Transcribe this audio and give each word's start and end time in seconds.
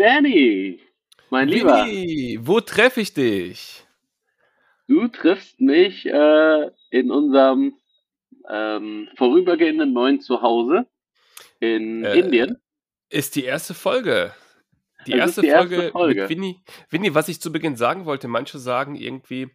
Danny, 0.00 0.80
mein 1.28 1.48
Lieber, 1.48 1.84
Winnie, 1.84 2.38
wo 2.40 2.60
treffe 2.62 3.02
ich 3.02 3.12
dich? 3.12 3.84
du 4.88 5.06
triffst 5.08 5.60
mich 5.60 6.06
äh, 6.06 6.70
in 6.88 7.10
unserem 7.10 7.74
ähm, 8.48 9.10
vorübergehenden 9.16 9.92
neuen 9.92 10.20
Zuhause 10.22 10.86
in 11.60 12.02
Äh, 12.02 12.18
Indien. 12.20 12.56
ist 13.10 13.36
die 13.36 13.44
erste 13.44 13.74
Folge. 13.74 14.32
Die 15.06 15.12
erste 15.12 15.42
die 15.42 15.48
erste 15.48 15.68
Folge 15.76 15.90
Folge. 15.92 16.20
mit 16.22 16.30
Winnie. 16.30 16.60
Winnie, 16.88 17.14
was 17.14 17.28
ich 17.28 17.42
zu 17.42 17.52
Beginn 17.52 17.76
sagen 17.76 18.06
wollte, 18.06 18.26
manche 18.26 18.58
sagen 18.58 18.94
irgendwie, 18.94 19.50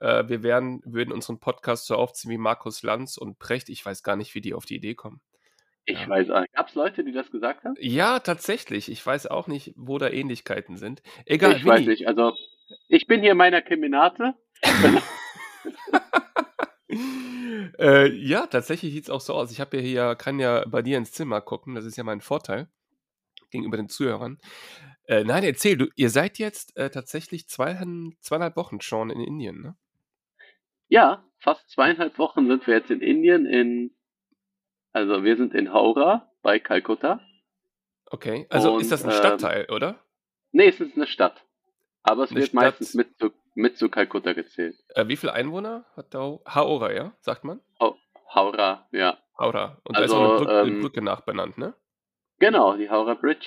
äh, 0.00 0.28
wir 0.28 0.42
wären, 0.42 0.82
würden 0.84 1.10
unseren 1.10 1.40
Podcast 1.40 1.86
so 1.86 1.96
aufziehen 1.96 2.30
wie 2.30 2.38
Markus 2.38 2.82
Lanz 2.82 3.16
und 3.16 3.38
Precht. 3.38 3.70
Ich 3.70 3.84
weiß 3.86 4.02
gar 4.02 4.16
nicht, 4.16 4.34
wie 4.34 4.42
die 4.42 4.52
auf 4.52 4.66
die 4.66 4.76
Idee 4.76 4.94
kommen. 4.94 5.22
Ich 5.86 6.00
Ja. 6.00 6.08
weiß 6.08 6.30
auch. 6.30 6.44
Gab 6.52 6.68
es 6.68 6.74
Leute, 6.74 7.04
die 7.04 7.12
das 7.12 7.30
gesagt 7.30 7.64
haben? 7.64 7.74
Ja, 7.78 8.18
tatsächlich. 8.18 8.90
Ich 8.90 9.04
weiß 9.06 9.28
auch 9.28 9.46
nicht, 9.46 9.72
wo 9.76 9.98
da 9.98 10.08
Ähnlichkeiten 10.10 10.76
sind. 10.76 11.00
Egal, 11.24 11.56
ich 11.56 11.64
weiß 11.64 11.78
Winnie. 11.80 11.90
nicht. 11.90 12.08
Also, 12.08 12.34
ich 12.88 13.06
bin 13.06 13.22
hier 13.22 13.34
meiner 13.36 13.62
Keminate. 13.62 14.34
äh, 17.78 18.08
ja, 18.12 18.46
tatsächlich 18.46 18.92
sieht 18.92 19.04
es 19.04 19.10
auch 19.10 19.20
so 19.20 19.34
aus. 19.34 19.50
Ich 19.52 19.60
habe 19.60 19.76
ja 19.76 19.82
hier, 19.82 20.14
kann 20.16 20.38
ja 20.38 20.64
bei 20.66 20.82
dir 20.82 20.98
ins 20.98 21.12
Zimmer 21.12 21.40
gucken. 21.40 21.74
Das 21.74 21.84
ist 21.84 21.96
ja 21.96 22.04
mein 22.04 22.20
Vorteil 22.20 22.68
gegenüber 23.50 23.76
den 23.76 23.88
Zuhörern. 23.88 24.38
Äh, 25.06 25.22
nein, 25.24 25.44
erzähl, 25.44 25.76
du, 25.76 25.86
ihr 25.94 26.10
seid 26.10 26.38
jetzt 26.38 26.76
äh, 26.76 26.90
tatsächlich 26.90 27.48
zwei, 27.48 27.74
zweieinhalb 28.20 28.56
Wochen 28.56 28.80
schon 28.80 29.10
in 29.10 29.20
Indien, 29.20 29.60
ne? 29.62 29.76
Ja, 30.88 31.24
fast 31.38 31.70
zweieinhalb 31.70 32.18
Wochen 32.18 32.48
sind 32.48 32.66
wir 32.66 32.74
jetzt 32.74 32.90
in 32.90 33.00
Indien. 33.00 33.46
In, 33.46 33.95
also, 34.96 35.24
wir 35.24 35.36
sind 35.36 35.54
in 35.54 35.72
Howrah 35.72 36.26
bei 36.42 36.58
Kalkutta. 36.58 37.20
Okay. 38.10 38.46
Also 38.50 38.78
ist 38.78 38.84
Und, 38.84 38.92
das 38.92 39.04
ein 39.04 39.10
ähm, 39.10 39.16
Stadtteil, 39.16 39.66
oder? 39.70 39.96
Nee, 40.52 40.68
es 40.68 40.80
ist 40.80 40.96
eine 40.96 41.06
Stadt. 41.06 41.44
Aber 42.02 42.22
es 42.24 42.30
Eine 42.30 42.40
wird 42.40 42.50
Stadt. 42.50 42.62
meistens 42.62 42.94
mit 42.94 43.18
zu, 43.18 43.30
mit 43.54 43.76
zu 43.76 43.88
Kalkutta 43.88 44.32
gezählt. 44.32 44.76
Äh, 44.94 45.08
wie 45.08 45.16
viele 45.16 45.32
Einwohner 45.32 45.84
hat 45.96 46.14
da? 46.14 46.38
Haora, 46.46 46.92
ja? 46.92 47.12
Sagt 47.20 47.44
man? 47.44 47.60
Howrah, 48.34 48.88
ja. 48.92 49.18
Haura. 49.38 49.80
Und 49.84 49.96
da 49.96 50.02
ist 50.02 50.12
Also, 50.12 50.16
auch 50.16 50.28
eine 50.30 50.38
Brücke, 50.38 50.60
eine 50.60 50.70
ähm, 50.70 50.80
Brücke 50.80 51.02
nachbenannt, 51.02 51.58
ne? 51.58 51.74
Genau, 52.38 52.76
die 52.76 52.90
Howrah 52.90 53.14
Bridge. 53.14 53.46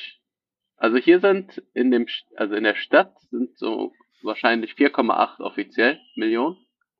Also 0.77 0.97
hier 0.97 1.19
sind 1.19 1.61
in 1.73 1.91
dem, 1.91 2.07
also 2.35 2.55
in 2.55 2.63
der 2.63 2.75
Stadt 2.75 3.13
sind 3.29 3.57
so 3.57 3.93
wahrscheinlich 4.23 4.73
4,8 4.73 5.41
offiziell 5.41 5.99
Millionen, 6.15 6.57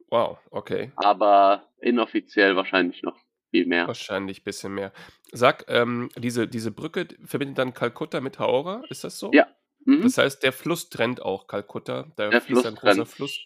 Wow, 0.10 0.38
okay. 0.52 0.92
aber 0.96 1.64
inoffiziell 1.82 2.56
wahrscheinlich 2.56 3.04
noch 3.04 3.18
viel 3.50 3.66
mehr. 3.66 3.88
Wahrscheinlich 3.88 4.42
ein 4.42 4.44
bisschen 4.44 4.74
mehr. 4.74 4.92
Sag, 5.32 5.66
ähm, 5.68 6.10
diese, 6.18 6.48
diese 6.48 6.72
Brücke 6.72 7.08
verbindet 7.26 7.58
dann 7.58 7.74
Kalkutta 7.74 8.22
mit 8.22 8.40
Haora, 8.40 8.84
ist 8.90 9.04
das 9.04 9.20
so? 9.20 9.32
Ja. 9.34 9.48
Mhm, 9.86 10.04
Das 10.04 10.18
heißt, 10.18 10.44
der 10.44 10.52
Fluss 10.54 10.90
trennt 10.90 11.22
auch 11.22 11.48
Kalkutta. 11.48 12.12
Da 12.16 12.30
der 12.30 12.42
fließt 12.42 12.62
Fluss 12.62 12.66
ein 12.66 12.76
großer 12.76 12.94
trennt. 12.96 13.08
Fluss 13.10 13.40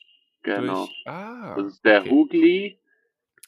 Genau. 0.44 0.86
durch. 0.88 1.04
Ah, 1.06 1.56
Das 1.56 1.68
ist 1.74 1.86
der 1.86 2.02
okay. 2.02 2.10
Hugli, 2.10 2.80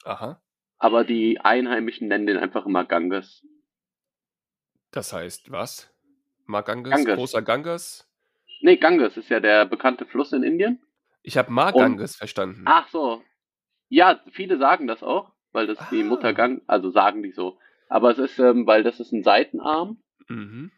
Aha. 0.06 0.42
aber 0.78 1.04
die 1.04 1.40
Einheimischen 1.42 2.08
nennen 2.08 2.26
den 2.28 2.38
einfach 2.38 2.66
immer 2.66 2.86
Ganges. 2.86 3.46
Das 4.92 5.12
heißt, 5.12 5.52
was? 5.52 5.92
Maganges? 6.46 6.92
Ganges. 6.92 7.16
Großer 7.16 7.42
Ganges? 7.42 8.08
Nee, 8.62 8.78
Ganges 8.78 9.18
ist 9.18 9.30
ja 9.30 9.40
der 9.42 9.66
bekannte 9.66 10.06
Fluss 10.06 10.32
in 10.32 10.44
Indien. 10.44 10.82
Ich 11.24 11.38
habe 11.38 11.52
Maganges 11.52 12.16
verstanden. 12.16 12.64
Ach 12.66 12.88
so. 12.90 13.22
Ja, 13.90 14.22
viele 14.32 14.58
sagen 14.58 14.88
das 14.88 15.04
auch, 15.04 15.32
weil 15.56 15.68
das 15.68 15.80
die 15.90 16.04
Ah. 16.04 16.10
Mutter 16.10 16.34
Gang, 16.34 16.62
also 16.68 16.92
sagen 16.92 17.24
die 17.24 17.32
so. 17.32 17.58
Aber 17.90 18.12
es 18.12 18.20
ist, 18.20 18.38
ähm, 18.40 18.68
weil 18.68 18.84
das 18.84 19.00
ist 19.00 19.12
ein 19.12 19.24
Seitenarm, 19.24 19.98
Mhm. 20.30 20.72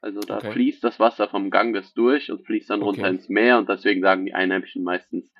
also 0.00 0.20
da 0.20 0.36
Okay. 0.36 0.52
fließt 0.52 0.84
das 0.84 1.00
Wasser 1.00 1.28
vom 1.28 1.50
Ganges 1.50 1.94
durch 1.94 2.30
und 2.30 2.46
fließt 2.46 2.70
dann 2.70 2.82
runter 2.82 3.02
Okay. 3.02 3.10
ins 3.10 3.28
Meer 3.28 3.58
und 3.58 3.68
deswegen 3.68 4.02
sagen 4.02 4.26
die 4.26 4.34
Einheimischen 4.34 4.84
meistens 4.84 5.32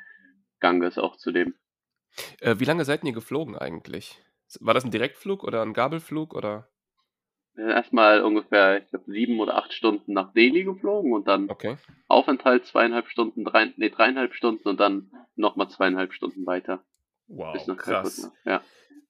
Ganges 0.58 0.98
auch 0.98 1.16
zu 1.16 1.30
dem. 1.32 1.54
Äh, 2.40 2.56
wie 2.58 2.64
lange 2.64 2.84
seid 2.84 3.04
ihr 3.04 3.12
geflogen 3.12 3.56
eigentlich? 3.56 4.22
War 4.60 4.74
das 4.74 4.84
ein 4.84 4.90
Direktflug 4.90 5.44
oder 5.44 5.62
ein 5.62 5.74
Gabelflug 5.74 6.34
oder? 6.34 6.68
Wir 7.54 7.64
sind 7.64 7.74
erstmal 7.74 8.22
ungefähr, 8.22 8.82
ich 8.82 8.88
glaube, 8.88 9.10
sieben 9.10 9.40
oder 9.40 9.56
acht 9.56 9.72
Stunden 9.72 10.12
nach 10.12 10.32
Delhi 10.32 10.64
geflogen 10.64 11.12
und 11.12 11.26
dann 11.28 11.50
Okay. 11.50 11.76
Aufenthalt 12.08 12.66
zweieinhalb 12.66 13.08
Stunden, 13.08 13.44
drei, 13.44 13.72
nee, 13.76 13.90
dreieinhalb 13.90 14.34
Stunden 14.34 14.68
und 14.68 14.78
dann 14.78 15.10
nochmal 15.34 15.68
zweieinhalb 15.68 16.12
Stunden 16.12 16.46
weiter 16.46 16.84
Wow, 17.28 17.76
krass. 17.76 18.30
Ja. 18.44 18.62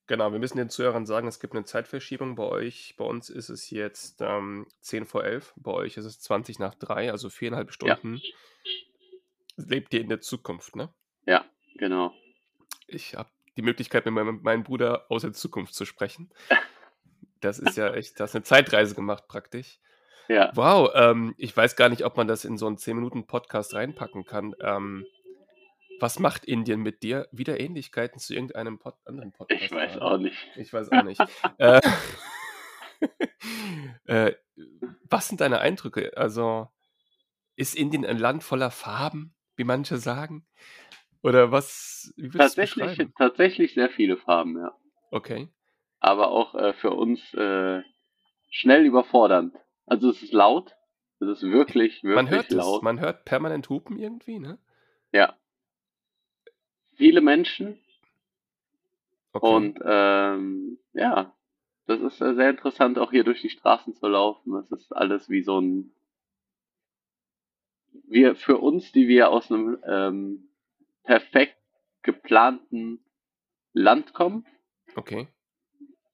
Genau, 0.07 0.31
wir 0.31 0.39
müssen 0.39 0.57
den 0.57 0.71
Zuhörern 0.71 1.05
sagen, 1.05 1.27
es 1.27 1.41
gibt 1.41 1.55
eine 1.55 1.65
Zeitverschiebung 1.65 2.37
bei 2.37 2.45
euch. 2.45 2.95
Bei 2.97 3.05
uns 3.05 3.29
ist 3.29 3.49
es 3.49 3.71
jetzt 3.71 4.21
ähm, 4.21 4.67
10 4.81 5.05
vor 5.05 5.25
11. 5.25 5.53
Bei 5.57 5.73
euch 5.73 5.97
ist 5.97 6.05
es 6.05 6.21
20 6.21 6.61
nach 6.61 6.75
3, 6.77 7.11
also 7.11 7.29
viereinhalb 7.29 7.69
Ja. 7.69 7.73
Stunden. 7.73 8.21
Lebt 9.57 9.93
ihr 9.95 10.01
in 10.01 10.09
der 10.09 10.21
Zukunft, 10.21 10.77
ne? 10.77 10.93
ja, 11.25 11.45
genau. 11.77 12.13
Ich 12.87 13.17
habe 13.17 13.29
die 13.57 13.63
Möglichkeit, 13.63 14.05
mit 14.05 14.15
meinem, 14.15 14.43
meinem 14.43 14.63
Bruder 14.63 15.07
aus 15.11 15.23
der 15.23 15.33
Zukunft 15.33 15.75
zu 15.75 15.85
sprechen. 15.85 16.31
Das 17.43 17.59
ist 17.59 17.77
ja 17.77 17.93
echt, 17.93 18.19
das 18.19 18.31
ist 18.31 18.35
eine 18.37 18.45
Zeitreise 18.45 18.95
gemacht 18.95 19.29
praktisch. 19.29 19.79
Ja. 20.27 20.51
Wow, 20.55 20.91
ähm, 20.95 21.35
ich 21.37 21.55
weiß 21.55 21.77
gar 21.77 21.91
nicht, 21.91 22.03
ob 22.05 22.17
man 22.17 22.27
das 22.27 22.47
in 22.47 22.57
so 22.57 22.67
einen 22.67 22.79
10-Minuten-Podcast 22.79 23.75
reinpacken 23.75 24.25
kann. 24.25 24.55
Ähm, 24.59 25.07
was 26.01 26.19
macht 26.19 26.45
Indien 26.45 26.81
mit 26.81 27.03
dir? 27.03 27.29
Wieder 27.33 27.61
Ähnlichkeiten 27.61 28.19
zu 28.19 28.35
irgendeinem 28.35 28.79
Pod 28.79 28.95
anderen 29.05 29.33
Podcast? 29.33 29.63
Ich 29.63 29.71
weiß 29.71 29.99
auch 29.99 30.19
nicht. 30.19 30.37
Ich 30.57 30.73
weiß 30.73 30.93
auch 30.93 31.03
nicht. 31.03 31.21
äh, 31.59 31.81
äh, 34.07 34.33
was 35.09 35.29
sind 35.29 35.41
deine 35.41 35.61
Eindrücke? 35.61 36.17
Also, 36.17 36.69
ist 37.57 37.75
Indien 37.77 38.05
ein 38.05 38.19
Land 38.19 38.43
voller 38.43 38.71
Farben, 38.71 39.35
wie 39.57 39.65
manche 39.65 39.97
sagen? 39.97 40.47
Oder 41.23 41.51
was? 41.51 42.13
Es 42.17 42.33
Tatsächlich, 42.33 43.09
tatsächlich 43.19 43.75
sehr 43.75 43.91
viele 43.91 44.17
Farben, 44.17 44.59
ja. 44.59 44.77
Okay. 45.11 45.49
Aber 45.99 46.29
auch 46.29 46.55
äh, 46.55 46.73
für 46.75 46.91
uns 46.91 47.35
äh, 47.35 47.83
schnell 48.51 48.85
überfordernd. 48.85 49.55
Also 49.87 50.11
es 50.11 50.23
ist 50.23 50.33
laut. 50.33 50.77
Es 51.19 51.29
ist 51.29 51.43
wirklich, 51.43 52.03
wirklich 52.03 52.15
Man 52.15 52.29
hört 52.29 52.51
es. 52.51 52.55
laut. 52.55 52.83
Man 52.83 53.01
hört 53.01 53.25
permanent 53.25 53.69
Hupen 53.69 53.99
irgendwie, 53.99 54.39
ne? 54.39 54.59
ja. 55.13 55.35
Viele 56.97 57.21
Menschen 57.21 57.79
Okay. 59.37 59.55
und 59.55 59.79
ähm, 59.85 60.79
ja, 60.95 61.35
das 61.87 62.01
ist 62.01 62.21
äh, 62.23 62.35
sehr 62.35 62.49
interessant, 62.49 62.99
auch 62.99 63.11
hier 63.11 63.23
durch 63.23 63.43
die 63.43 63.51
Straßen 63.51 63.95
zu 63.95 64.09
laufen. 64.09 64.53
Das 64.53 64.71
ist 64.81 64.97
alles 64.97 65.29
wie 65.29 65.43
so 65.43 65.61
ein 65.61 65.93
wir 68.09 68.35
für 68.35 68.59
uns, 68.59 68.93
die 68.93 69.09
wir 69.09 69.31
aus 69.31 69.51
einem 69.51 69.79
ähm, 69.87 70.49
perfekt 71.03 71.59
geplanten 72.03 73.01
Land 73.73 74.15
kommen, 74.15 74.47
okay. 74.95 75.29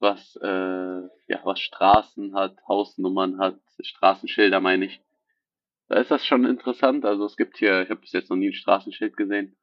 was 0.01 0.37
äh, 0.43 0.49
ja 0.49 1.41
was 1.45 1.61
Straßen 1.61 2.35
hat, 2.35 2.57
Hausnummern 2.67 3.39
hat, 3.39 3.61
Straßenschilder 3.81 4.61
meine 4.61 4.87
ich. 4.87 5.01
Da 5.89 6.01
ist 6.01 6.11
das 6.11 6.25
schon 6.27 6.45
interessant. 6.45 7.05
Also 7.05 7.25
es 7.27 7.37
gibt 7.37 7.59
hier, 7.59 7.83
ich 7.83 7.91
habe 7.91 8.01
bis 8.01 8.13
jetzt 8.13 8.31
noch 8.31 8.37
nie 8.37 8.49
ein 8.49 8.55
Straßenschild 8.55 9.17
gesehen. 9.17 9.57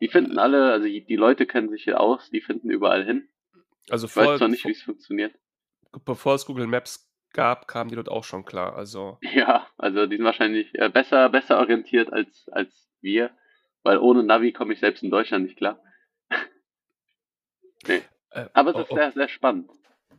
Die 0.00 0.08
finden 0.08 0.38
alle, 0.38 0.72
also 0.72 0.86
die, 0.86 1.16
Leute 1.16 1.46
kennen 1.46 1.68
sich 1.68 1.84
hier 1.84 2.00
aus, 2.00 2.30
die 2.30 2.40
finden 2.40 2.70
überall 2.70 3.04
hin. 3.04 3.28
Also 3.90 4.06
Ich 4.06 4.16
weiß 4.16 4.24
vor, 4.24 4.38
zwar 4.38 4.48
nicht, 4.48 4.64
wie 4.64 4.72
es 4.72 4.82
funktioniert. 4.82 5.34
bevor 6.04 6.34
es 6.34 6.46
Google 6.46 6.66
Maps 6.66 7.10
gab, 7.32 7.68
kamen 7.68 7.90
die 7.90 7.96
dort 7.96 8.08
auch 8.08 8.24
schon 8.24 8.44
klar. 8.44 8.76
Also, 8.76 9.18
Ja, 9.22 9.66
also 9.76 10.06
die 10.06 10.16
sind 10.16 10.24
wahrscheinlich 10.24 10.74
äh, 10.74 10.88
besser, 10.88 11.28
besser 11.28 11.58
orientiert 11.58 12.12
als, 12.12 12.48
als 12.50 12.88
wir, 13.00 13.30
weil 13.82 13.98
ohne 13.98 14.22
Navi 14.22 14.52
komme 14.52 14.72
ich 14.72 14.80
selbst 14.80 15.02
in 15.02 15.10
Deutschland 15.10 15.44
nicht 15.44 15.56
klar. 15.56 15.82
nee. 17.86 18.02
äh, 18.30 18.46
Aber 18.52 18.70
es 18.70 18.78
ist 18.78 18.90
oh, 18.90 18.96
sehr, 18.96 19.12
sehr 19.12 19.28
spannend. 19.28 19.70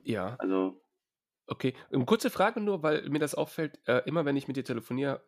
ja, 0.04 0.36
Also, 0.40 0.82
okay. 1.48 1.74
Eine 1.92 2.06
kurze 2.06 2.30
Frage 2.30 2.60
nur, 2.60 2.84
weil 2.84 3.08
mir 3.10 3.20
das 3.20 3.36
auffällt, 3.36 3.80
äh, 3.88 4.02
immer 4.06 4.26
wenn 4.26 4.36
ich 4.36 4.48
mit 4.48 4.58
dir 4.58 4.64
telefoniere 4.64 5.24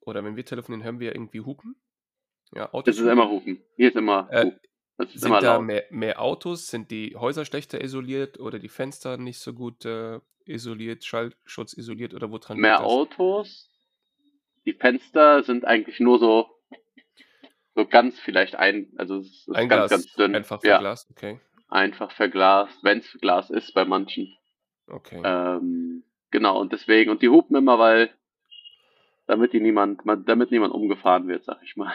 oder 0.00 0.24
wenn 0.24 0.36
wir 0.36 0.44
telefonieren, 0.44 0.84
hören 0.84 1.00
wir 1.00 1.14
irgendwie 1.14 1.40
Hupen. 1.40 1.76
Ja, 2.54 2.72
Autos 2.72 2.98
ist 2.98 3.06
immer 3.06 3.28
hupen. 3.30 3.62
Hier 3.76 3.88
ist 3.88 3.96
immer 3.96 4.28
Äh, 4.30 4.44
Hupen. 4.44 4.60
Es 4.98 5.14
ist 5.14 5.20
Sind 5.22 5.30
immer 5.30 5.40
da 5.40 5.58
mehr, 5.58 5.84
mehr 5.90 6.20
Autos? 6.20 6.66
Sind 6.68 6.90
die 6.90 7.16
Häuser 7.16 7.44
schlechter 7.44 7.82
isoliert 7.82 8.38
oder 8.38 8.58
die 8.58 8.68
Fenster 8.68 9.16
nicht 9.16 9.38
so 9.38 9.52
gut 9.54 9.84
äh, 9.84 10.20
isoliert, 10.44 11.04
Schallschutz 11.04 11.72
isoliert 11.72 12.14
oder 12.14 12.30
woran 12.30 12.56
liegt 12.56 12.62
Mehr 12.62 12.78
das? 12.78 12.86
Autos. 12.86 13.68
Die 14.66 14.74
Fenster 14.74 15.42
sind 15.42 15.64
eigentlich 15.64 15.98
nur 15.98 16.18
so, 16.18 16.48
so 17.74 17.86
ganz 17.86 18.18
vielleicht 18.20 18.54
ein, 18.54 18.92
also 18.96 19.16
es 19.16 19.48
ist 19.48 19.56
Ein 19.56 19.68
ganz, 19.68 19.88
Glas, 19.88 19.90
ganz 19.90 20.14
dünn. 20.14 20.34
einfach 20.36 20.62
Ja, 20.62 20.74
verglast, 20.74 21.10
okay. 21.10 21.40
einfach 21.68 22.12
verglast, 22.12 22.78
wenn 22.84 22.98
es 22.98 23.12
Glas 23.20 23.50
ist 23.50 23.72
bei 23.72 23.84
manchen. 23.84 24.36
Okay. 24.86 25.20
Ähm, 25.24 26.04
genau, 26.30 26.60
und 26.60 26.72
deswegen, 26.72 27.10
und 27.10 27.22
die 27.22 27.28
hupen 27.28 27.56
immer, 27.56 27.78
weil, 27.78 28.10
damit 29.26 29.52
die 29.52 29.60
niemand, 29.60 30.04
man- 30.04 30.24
damit 30.26 30.50
niemand 30.50 30.74
umgefahren 30.74 31.26
wird, 31.28 31.44
sag 31.44 31.60
ich 31.64 31.76
mal. 31.76 31.92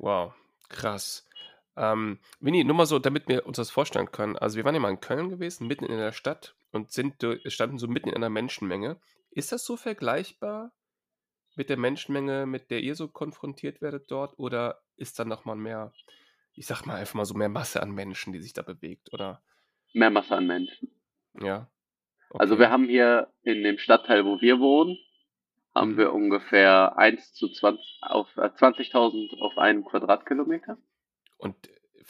Wow, 0.00 0.32
krass. 0.70 1.28
Ähm, 1.76 2.18
Winnie, 2.40 2.64
nur 2.64 2.74
mal 2.74 2.86
so, 2.86 2.98
damit 2.98 3.28
wir 3.28 3.44
uns 3.44 3.58
das 3.58 3.70
vorstellen 3.70 4.10
können. 4.10 4.36
Also 4.36 4.56
wir 4.56 4.64
waren 4.64 4.74
ja 4.74 4.80
mal 4.80 4.88
in 4.88 5.00
Köln 5.00 5.28
gewesen, 5.28 5.66
mitten 5.66 5.84
in 5.84 5.98
der 5.98 6.12
Stadt 6.12 6.54
und 6.72 6.90
sind, 6.90 7.16
standen 7.46 7.78
so 7.78 7.86
mitten 7.86 8.08
in 8.08 8.14
einer 8.14 8.30
Menschenmenge. 8.30 8.98
Ist 9.30 9.52
das 9.52 9.64
so 9.64 9.76
vergleichbar 9.76 10.72
mit 11.54 11.68
der 11.68 11.76
Menschenmenge, 11.76 12.46
mit 12.46 12.70
der 12.70 12.80
ihr 12.80 12.94
so 12.94 13.08
konfrontiert 13.08 13.82
werdet 13.82 14.10
dort? 14.10 14.38
Oder 14.38 14.80
ist 14.96 15.18
da 15.18 15.26
nochmal 15.26 15.56
mehr, 15.56 15.92
ich 16.54 16.66
sag 16.66 16.86
mal 16.86 16.96
einfach 16.96 17.14
mal 17.14 17.26
so 17.26 17.34
mehr 17.34 17.50
Masse 17.50 17.82
an 17.82 17.90
Menschen, 17.90 18.32
die 18.32 18.40
sich 18.40 18.54
da 18.54 18.62
bewegt? 18.62 19.12
Oder 19.12 19.42
Mehr 19.92 20.10
Masse 20.10 20.34
an 20.34 20.46
Menschen. 20.46 20.88
ja? 21.38 21.70
Also 22.38 22.54
Okay. 22.54 22.62
wir 22.62 22.70
haben 22.70 22.88
hier 22.88 23.30
in 23.42 23.62
dem 23.64 23.76
Stadtteil, 23.76 24.24
wo 24.24 24.40
wir 24.40 24.60
wohnen, 24.60 24.96
haben 25.74 25.96
wir 25.96 26.12
ungefähr 26.12 26.98
1 26.98 27.34
zu 27.34 27.48
20 27.48 28.00
auf 28.02 28.28
äh, 28.36 28.50
20.000 28.50 29.38
auf 29.40 29.56
einen 29.58 29.84
Quadratkilometer. 29.84 30.78
Und 31.38 31.56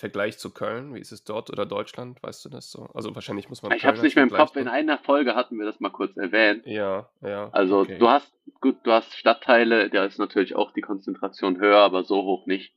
Vergleich 0.00 0.38
zu 0.38 0.50
Köln, 0.50 0.94
wie 0.94 0.98
ist 0.98 1.12
es 1.12 1.24
dort 1.24 1.50
oder 1.50 1.66
Deutschland? 1.66 2.22
Weißt 2.22 2.42
du 2.44 2.48
das 2.48 2.70
so? 2.70 2.84
Also 2.94 3.14
wahrscheinlich 3.14 3.50
muss 3.50 3.62
man 3.62 3.72
Ich 3.72 3.84
habe 3.84 3.98
es 3.98 4.02
nicht 4.02 4.16
mehr 4.16 4.24
im 4.24 4.30
Kopf. 4.30 4.56
In 4.56 4.66
einer 4.66 4.96
Folge 4.96 5.34
hatten 5.34 5.58
wir 5.58 5.66
das 5.66 5.78
mal 5.78 5.90
kurz 5.90 6.16
erwähnt. 6.16 6.64
Ja, 6.64 7.10
ja. 7.20 7.50
Also 7.50 7.80
okay. 7.80 7.98
du 7.98 8.08
hast 8.08 8.32
gut, 8.60 8.78
du 8.84 8.92
hast 8.92 9.14
Stadtteile, 9.14 9.90
da 9.90 10.06
ist 10.06 10.18
natürlich 10.18 10.54
auch 10.54 10.72
die 10.72 10.80
Konzentration 10.80 11.58
höher, 11.58 11.80
aber 11.80 12.04
so 12.04 12.22
hoch 12.22 12.46
nicht. 12.46 12.72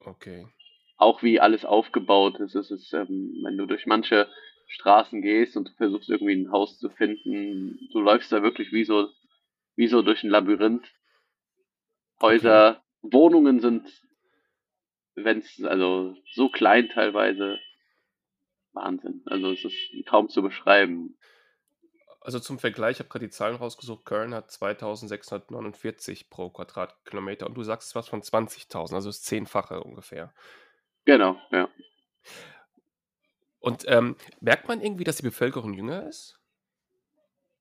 Okay. 0.00 0.46
Auch 0.96 1.22
wie 1.22 1.38
alles 1.38 1.66
aufgebaut 1.66 2.40
ist, 2.40 2.54
ist 2.54 2.70
es, 2.70 2.92
ähm, 2.94 3.42
wenn 3.44 3.58
du 3.58 3.66
durch 3.66 3.84
manche 3.84 4.26
Straßen 4.68 5.20
gehst 5.20 5.56
und 5.56 5.68
du 5.68 5.72
versuchst 5.74 6.08
irgendwie 6.08 6.34
ein 6.34 6.50
Haus 6.50 6.78
zu 6.78 6.88
finden, 6.88 7.78
du 7.92 8.00
läufst 8.00 8.32
da 8.32 8.42
wirklich 8.42 8.72
wie 8.72 8.84
so, 8.84 9.08
wie 9.76 9.88
so 9.88 10.02
durch 10.02 10.24
ein 10.24 10.30
Labyrinth. 10.30 10.86
Häuser, 12.20 12.82
Wohnungen 13.02 13.60
sind, 13.60 13.86
wenn 15.14 15.38
es 15.38 15.62
also 15.62 16.16
so 16.32 16.48
klein 16.48 16.88
teilweise, 16.88 17.58
Wahnsinn. 18.72 19.22
Also 19.26 19.52
es 19.52 19.64
ist 19.64 20.06
kaum 20.06 20.28
zu 20.28 20.42
beschreiben. 20.42 21.16
Also 22.20 22.40
zum 22.40 22.58
Vergleich, 22.58 22.96
ich 22.96 22.98
habe 23.00 23.08
gerade 23.08 23.26
die 23.26 23.30
Zahlen 23.30 23.56
rausgesucht. 23.56 24.04
Köln 24.04 24.34
hat 24.34 24.50
2649 24.50 26.28
pro 26.28 26.50
Quadratkilometer 26.50 27.46
und 27.46 27.54
du 27.54 27.62
sagst 27.62 27.94
was 27.94 28.08
von 28.08 28.22
20.000, 28.22 28.94
also 28.94 29.08
das 29.08 29.22
Zehnfache 29.22 29.82
ungefähr. 29.82 30.34
Genau, 31.04 31.38
ja. 31.52 31.68
Und 33.60 33.84
ähm, 33.86 34.16
merkt 34.40 34.68
man 34.68 34.80
irgendwie, 34.80 35.04
dass 35.04 35.16
die 35.16 35.22
Bevölkerung 35.22 35.72
jünger 35.74 36.06
ist? 36.08 36.40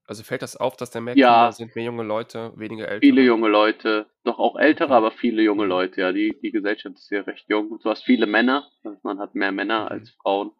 Also 0.07 0.23
fällt 0.23 0.43
das 0.43 0.55
auf, 0.55 0.77
dass 0.77 0.91
da 0.91 1.01
mehr 1.01 1.15
Ja. 1.17 1.27
Kinder 1.45 1.51
sind, 1.53 1.75
mehr 1.75 1.85
junge 1.85 2.03
Leute, 2.03 2.53
weniger 2.55 2.87
ältere? 2.87 2.99
Viele 3.09 3.21
junge 3.23 3.47
Leute, 3.47 4.05
doch 4.23 4.37
auch 4.37 4.55
ältere, 4.55 4.89
Okay. 4.89 4.93
aber 4.95 5.11
viele 5.11 5.41
junge 5.41 5.63
Mhm. 5.63 5.69
Leute, 5.69 6.01
ja. 6.01 6.11
Die, 6.11 6.37
die 6.41 6.51
Gesellschaft 6.51 6.95
ist 6.95 7.09
hier 7.09 7.25
recht 7.25 7.49
jung. 7.49 7.79
Du 7.81 7.89
hast 7.89 8.03
viele 8.03 8.27
Männer, 8.27 8.69
also 8.83 8.99
man 9.03 9.19
hat 9.19 9.33
mehr 9.33 9.51
Männer 9.51 9.81
Mhm. 9.81 9.87
als 9.87 10.09
Frauen. 10.11 10.51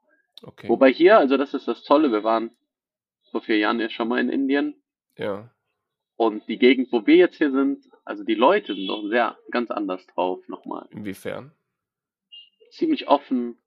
Okay. 0.44 0.68
Wobei 0.68 0.92
hier, 0.92 1.18
also 1.20 1.38
das 1.38 1.54
ist 1.54 1.68
das 1.68 1.84
Tolle, 1.84 2.12
wir 2.12 2.24
waren 2.24 2.52
vor 3.32 3.42
vier 3.42 3.58
Jahren 3.58 3.80
ja 3.80 3.90
schon 3.90 4.08
mal 4.08 4.20
in 4.20 4.30
Indien 4.30 4.82
Ja. 5.18 5.52
und 6.16 6.48
die 6.48 6.58
Gegend, 6.58 6.92
wo 6.92 7.06
wir 7.06 7.16
jetzt 7.16 7.38
hier 7.38 7.52
sind, 7.52 7.86
also 8.04 8.24
die 8.24 8.36
Leute 8.36 8.74
sind 8.76 8.88
doch 8.88 9.08
sehr 9.10 9.38
ganz 9.52 9.70
anders 9.72 10.06
drauf 10.08 10.40
nochmal. 10.48 10.88
Inwiefern? 10.92 11.52
Ziemlich 12.72 13.08
offen, 13.08 13.58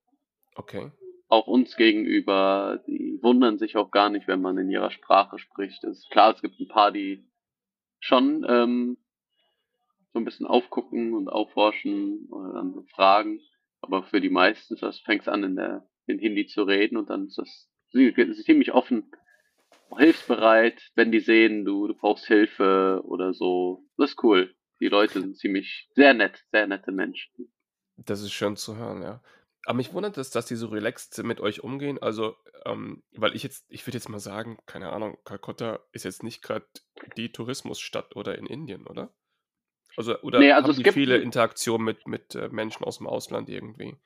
Okay. 0.56 0.90
Auch 1.28 1.46
uns 1.46 1.76
gegenüber. 1.76 2.82
Die 2.86 3.18
wundern 3.22 3.58
sich 3.58 3.76
auch 3.76 3.90
gar 3.90 4.10
nicht, 4.10 4.26
wenn 4.28 4.40
man 4.40 4.58
in 4.58 4.70
ihrer 4.70 4.90
Sprache 4.90 5.38
spricht. 5.38 5.84
Ist 5.84 6.10
klar, 6.10 6.34
es 6.34 6.42
gibt 6.42 6.58
ein 6.58 6.68
paar, 6.68 6.90
die 6.90 7.26
schon 8.00 8.46
ähm, 8.48 8.98
so 10.12 10.18
ein 10.18 10.24
bisschen 10.24 10.46
aufgucken 10.46 11.14
und 11.14 11.28
aufforschen 11.28 12.28
oder 12.30 12.54
dann 12.54 12.72
so 12.72 12.82
fragen. 12.94 13.40
Aber 13.80 14.02
für 14.02 14.20
die 14.20 14.30
meisten 14.30 14.74
ist 14.74 14.82
das, 14.82 14.98
fängst 15.00 15.28
an, 15.28 15.44
in 15.44 15.56
der 15.56 15.88
in 16.06 16.18
Hindi 16.18 16.46
zu 16.46 16.62
reden 16.62 16.96
und 16.96 17.10
dann 17.10 17.26
ist 17.26 17.38
das 17.38 17.68
sie 17.90 18.12
sind 18.16 18.34
ziemlich 18.44 18.72
offen, 18.72 19.10
hilfsbereit, 19.96 20.90
wenn 20.94 21.12
die 21.12 21.20
sehen, 21.20 21.64
du, 21.64 21.86
du 21.86 21.94
brauchst 21.94 22.26
Hilfe 22.26 23.02
oder 23.04 23.32
so. 23.32 23.84
Das 23.96 24.10
ist 24.10 24.22
cool. 24.22 24.54
Die 24.80 24.88
Leute 24.88 25.20
sind 25.20 25.36
ziemlich 25.36 25.88
sehr 25.94 26.14
nett, 26.14 26.44
sehr 26.52 26.66
nette 26.66 26.92
Menschen. 26.92 27.50
Das 27.96 28.20
ist 28.22 28.32
schön 28.32 28.56
zu 28.56 28.76
hören, 28.76 29.02
ja. 29.02 29.20
Aber 29.64 29.76
mich 29.76 29.92
wundert 29.92 30.16
es, 30.18 30.30
dass 30.30 30.46
die 30.46 30.56
so 30.56 30.68
relaxed 30.68 31.22
mit 31.24 31.40
euch 31.40 31.62
umgehen. 31.62 31.98
Also, 32.00 32.36
ähm, 32.64 33.02
weil 33.12 33.34
ich 33.36 33.42
jetzt, 33.42 33.66
ich 33.68 33.86
würde 33.86 33.98
jetzt 33.98 34.08
mal 34.08 34.20
sagen, 34.20 34.58
keine 34.66 34.90
Ahnung, 34.92 35.18
Kalkutta 35.24 35.80
ist 35.92 36.04
jetzt 36.04 36.22
nicht 36.22 36.42
gerade 36.42 36.66
die 37.16 37.30
Tourismusstadt 37.32 38.16
oder 38.16 38.38
in 38.38 38.46
Indien, 38.46 38.86
oder? 38.86 39.12
Also, 39.96 40.18
oder 40.20 40.38
Nee, 40.38 40.52
also 40.52 40.64
haben 40.64 40.70
es 40.70 40.76
die 40.78 40.82
gibt- 40.84 40.94
viele 40.94 41.18
Interaktionen 41.18 41.84
mit, 41.84 42.06
mit 42.06 42.34
äh, 42.34 42.48
Menschen 42.48 42.84
aus 42.84 42.98
dem 42.98 43.06
Ausland 43.06 43.48
irgendwie? 43.48 43.96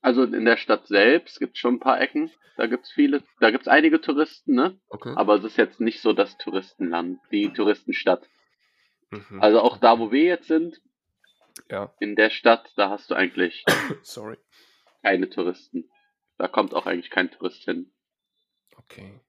Also 0.00 0.22
in 0.24 0.44
der 0.44 0.56
Stadt 0.56 0.86
selbst 0.86 1.38
gibt 1.38 1.56
es 1.56 1.60
schon 1.60 1.74
ein 1.74 1.80
paar 1.80 2.00
Ecken. 2.00 2.30
Da 2.56 2.66
gibt's 2.66 2.90
viele, 2.90 3.22
da 3.40 3.50
gibt's 3.50 3.68
einige 3.68 4.00
Touristen, 4.00 4.54
ne? 4.54 4.80
Okay. 4.88 5.12
Aber 5.16 5.36
es 5.36 5.44
ist 5.44 5.56
jetzt 5.58 5.80
nicht 5.80 6.00
so 6.00 6.12
das 6.12 6.38
Touristenland, 6.38 7.20
die 7.30 7.52
Touristenstadt. 7.52 8.28
Mhm. 9.10 9.40
Also 9.42 9.60
auch 9.60 9.76
da, 9.78 9.98
wo 9.98 10.10
wir 10.10 10.22
jetzt 10.24 10.48
sind, 10.48 10.80
Ja, 11.70 11.92
in 12.00 12.16
der 12.16 12.30
Stadt, 12.30 12.72
da 12.76 12.90
hast 12.90 13.10
du 13.10 13.14
eigentlich 13.14 13.64
sorry. 14.02 14.36
Keine 15.02 15.28
Touristen. 15.30 15.88
Da 16.36 16.48
kommt 16.48 16.74
auch 16.74 16.86
eigentlich 16.86 17.10
kein 17.10 17.30
Tourist 17.30 17.64
hin. 17.64 17.90
Okay. 18.76 19.20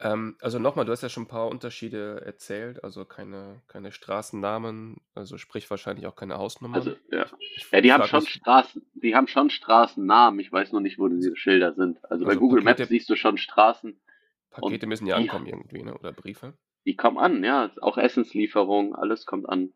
Ähm, 0.00 0.36
also 0.40 0.58
nochmal, 0.58 0.84
du 0.84 0.90
hast 0.90 1.02
ja 1.02 1.08
schon 1.08 1.22
ein 1.24 1.28
paar 1.28 1.46
Unterschiede 1.46 2.20
erzählt, 2.26 2.82
also 2.82 3.04
keine, 3.04 3.62
keine 3.68 3.92
Straßennamen, 3.92 4.96
also 5.14 5.38
sprich 5.38 5.70
wahrscheinlich 5.70 6.06
auch 6.08 6.16
keine 6.16 6.36
Hausnummern. 6.36 6.74
Also, 6.80 6.96
ja. 7.12 7.26
Ich 7.56 7.70
Ja, 7.70 7.80
die 7.80 7.92
haben 7.92 8.02
schon 8.08 8.26
Straßen, 8.26 8.84
die 8.94 9.14
haben 9.14 9.28
schon 9.28 9.50
Straßennamen. 9.50 10.40
Ich 10.40 10.50
weiß 10.50 10.72
nur 10.72 10.80
nicht, 10.80 10.98
wo 10.98 11.06
diese 11.06 11.36
Schilder 11.36 11.74
sind. 11.74 11.98
Also, 12.10 12.24
bei 12.24 12.30
Also 12.30 12.40
Google 12.40 12.62
Maps 12.64 12.80
Pakete- 12.80 12.88
siehst 12.88 13.08
du 13.08 13.14
schon 13.14 13.38
Straßen, 13.38 14.00
Pakete 14.50 14.86
müssen 14.88 15.06
ja 15.06 15.16
die- 15.16 15.22
ankommen 15.30 15.46
irgendwie, 15.46 15.82
ne? 15.84 15.96
Oder 15.96 16.12
Briefe. 16.12 16.54
die 16.84 16.96
kommen 16.96 17.18
an, 17.18 17.44
ja. 17.44 17.70
Auch 17.80 17.96
Essenslieferung, 17.98 18.96
alles 18.96 19.26
kommt 19.26 19.48
an. 19.48 19.72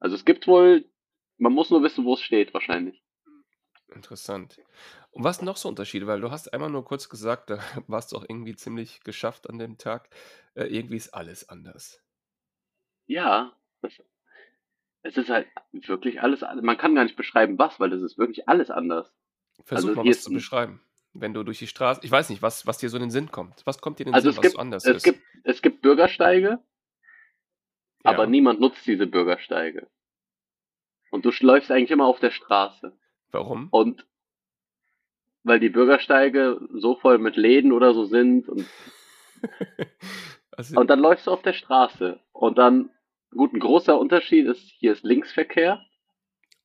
Also 0.00 0.16
es 0.16 0.24
gibt 0.24 0.46
wohl, 0.46 0.86
man 1.36 1.52
muss 1.52 1.68
nur 1.68 1.82
wissen, 1.82 2.06
wo 2.06 2.14
es 2.14 2.22
steht, 2.22 2.54
wahrscheinlich. 2.54 3.02
Interessant. 3.94 4.58
Und 5.10 5.24
was 5.24 5.42
noch 5.42 5.56
so 5.56 5.68
Unterschiede? 5.68 6.06
Weil 6.06 6.20
du 6.20 6.30
hast 6.30 6.52
einmal 6.52 6.70
nur 6.70 6.84
kurz 6.84 7.08
gesagt, 7.08 7.50
da 7.50 7.58
warst 7.86 8.12
du 8.12 8.16
auch 8.16 8.24
irgendwie 8.28 8.56
ziemlich 8.56 9.00
geschafft 9.00 9.48
an 9.48 9.58
dem 9.58 9.78
Tag. 9.78 10.08
Äh, 10.54 10.64
irgendwie 10.64 10.96
ist 10.96 11.14
alles 11.14 11.48
anders. 11.48 12.02
Ja, 13.06 13.56
es 15.02 15.16
ist 15.16 15.30
halt 15.30 15.46
wirklich 15.72 16.20
alles, 16.20 16.40
man 16.62 16.76
kann 16.76 16.94
gar 16.96 17.04
nicht 17.04 17.16
beschreiben, 17.16 17.58
was, 17.58 17.78
weil 17.78 17.90
das 17.90 18.02
ist 18.02 18.18
wirklich 18.18 18.48
alles 18.48 18.70
anders. 18.70 19.12
Versuch 19.64 19.88
Also 19.90 20.02
mal 20.02 20.10
was 20.10 20.22
zu 20.22 20.32
beschreiben. 20.32 20.82
Wenn 21.12 21.32
du 21.32 21.44
durch 21.44 21.60
die 21.60 21.68
Straße, 21.68 22.00
ich 22.02 22.10
weiß 22.10 22.28
nicht, 22.28 22.42
was, 22.42 22.66
was 22.66 22.78
dir 22.78 22.90
so 22.90 22.96
in 22.96 23.04
den 23.04 23.10
Sinn 23.10 23.30
kommt. 23.30 23.64
Was 23.64 23.80
kommt 23.80 23.98
dir 23.98 24.02
in 24.02 24.08
den 24.08 24.14
Also 24.14 24.30
Sinn, 24.30 24.32
es 24.32 24.36
was 24.38 24.42
gibt, 24.42 24.54
so 24.54 24.58
anders 24.58 24.84
es 24.84 24.96
ist? 24.96 25.02
gibt, 25.04 25.20
es 25.44 25.62
gibt 25.62 25.80
Bürgersteige, 25.80 26.58
Ja. 28.04 28.10
aber 28.10 28.26
niemand 28.26 28.60
nutzt 28.60 28.84
diese 28.86 29.06
Bürgersteige. 29.06 29.88
Und 31.10 31.24
du 31.24 31.30
läufst 31.40 31.70
eigentlich 31.70 31.92
immer 31.92 32.06
auf 32.06 32.20
der 32.20 32.32
Straße. 32.32 32.92
Warum? 33.36 33.68
Und 33.70 34.06
weil 35.44 35.60
die 35.60 35.68
Bürgersteige 35.68 36.60
so 36.72 36.96
voll 36.96 37.18
mit 37.18 37.36
Läden 37.36 37.72
oder 37.72 37.94
so 37.94 38.04
sind 38.04 38.48
und, 38.48 38.66
also, 40.56 40.80
und 40.80 40.88
dann 40.90 41.00
läufst 41.00 41.26
du 41.26 41.30
auf 41.30 41.42
der 41.42 41.52
Straße. 41.52 42.18
Und 42.32 42.58
dann, 42.58 42.90
gut, 43.30 43.52
ein 43.52 43.60
großer 43.60 43.98
Unterschied 43.98 44.46
ist, 44.46 44.62
hier 44.78 44.92
ist 44.92 45.04
Linksverkehr 45.04 45.84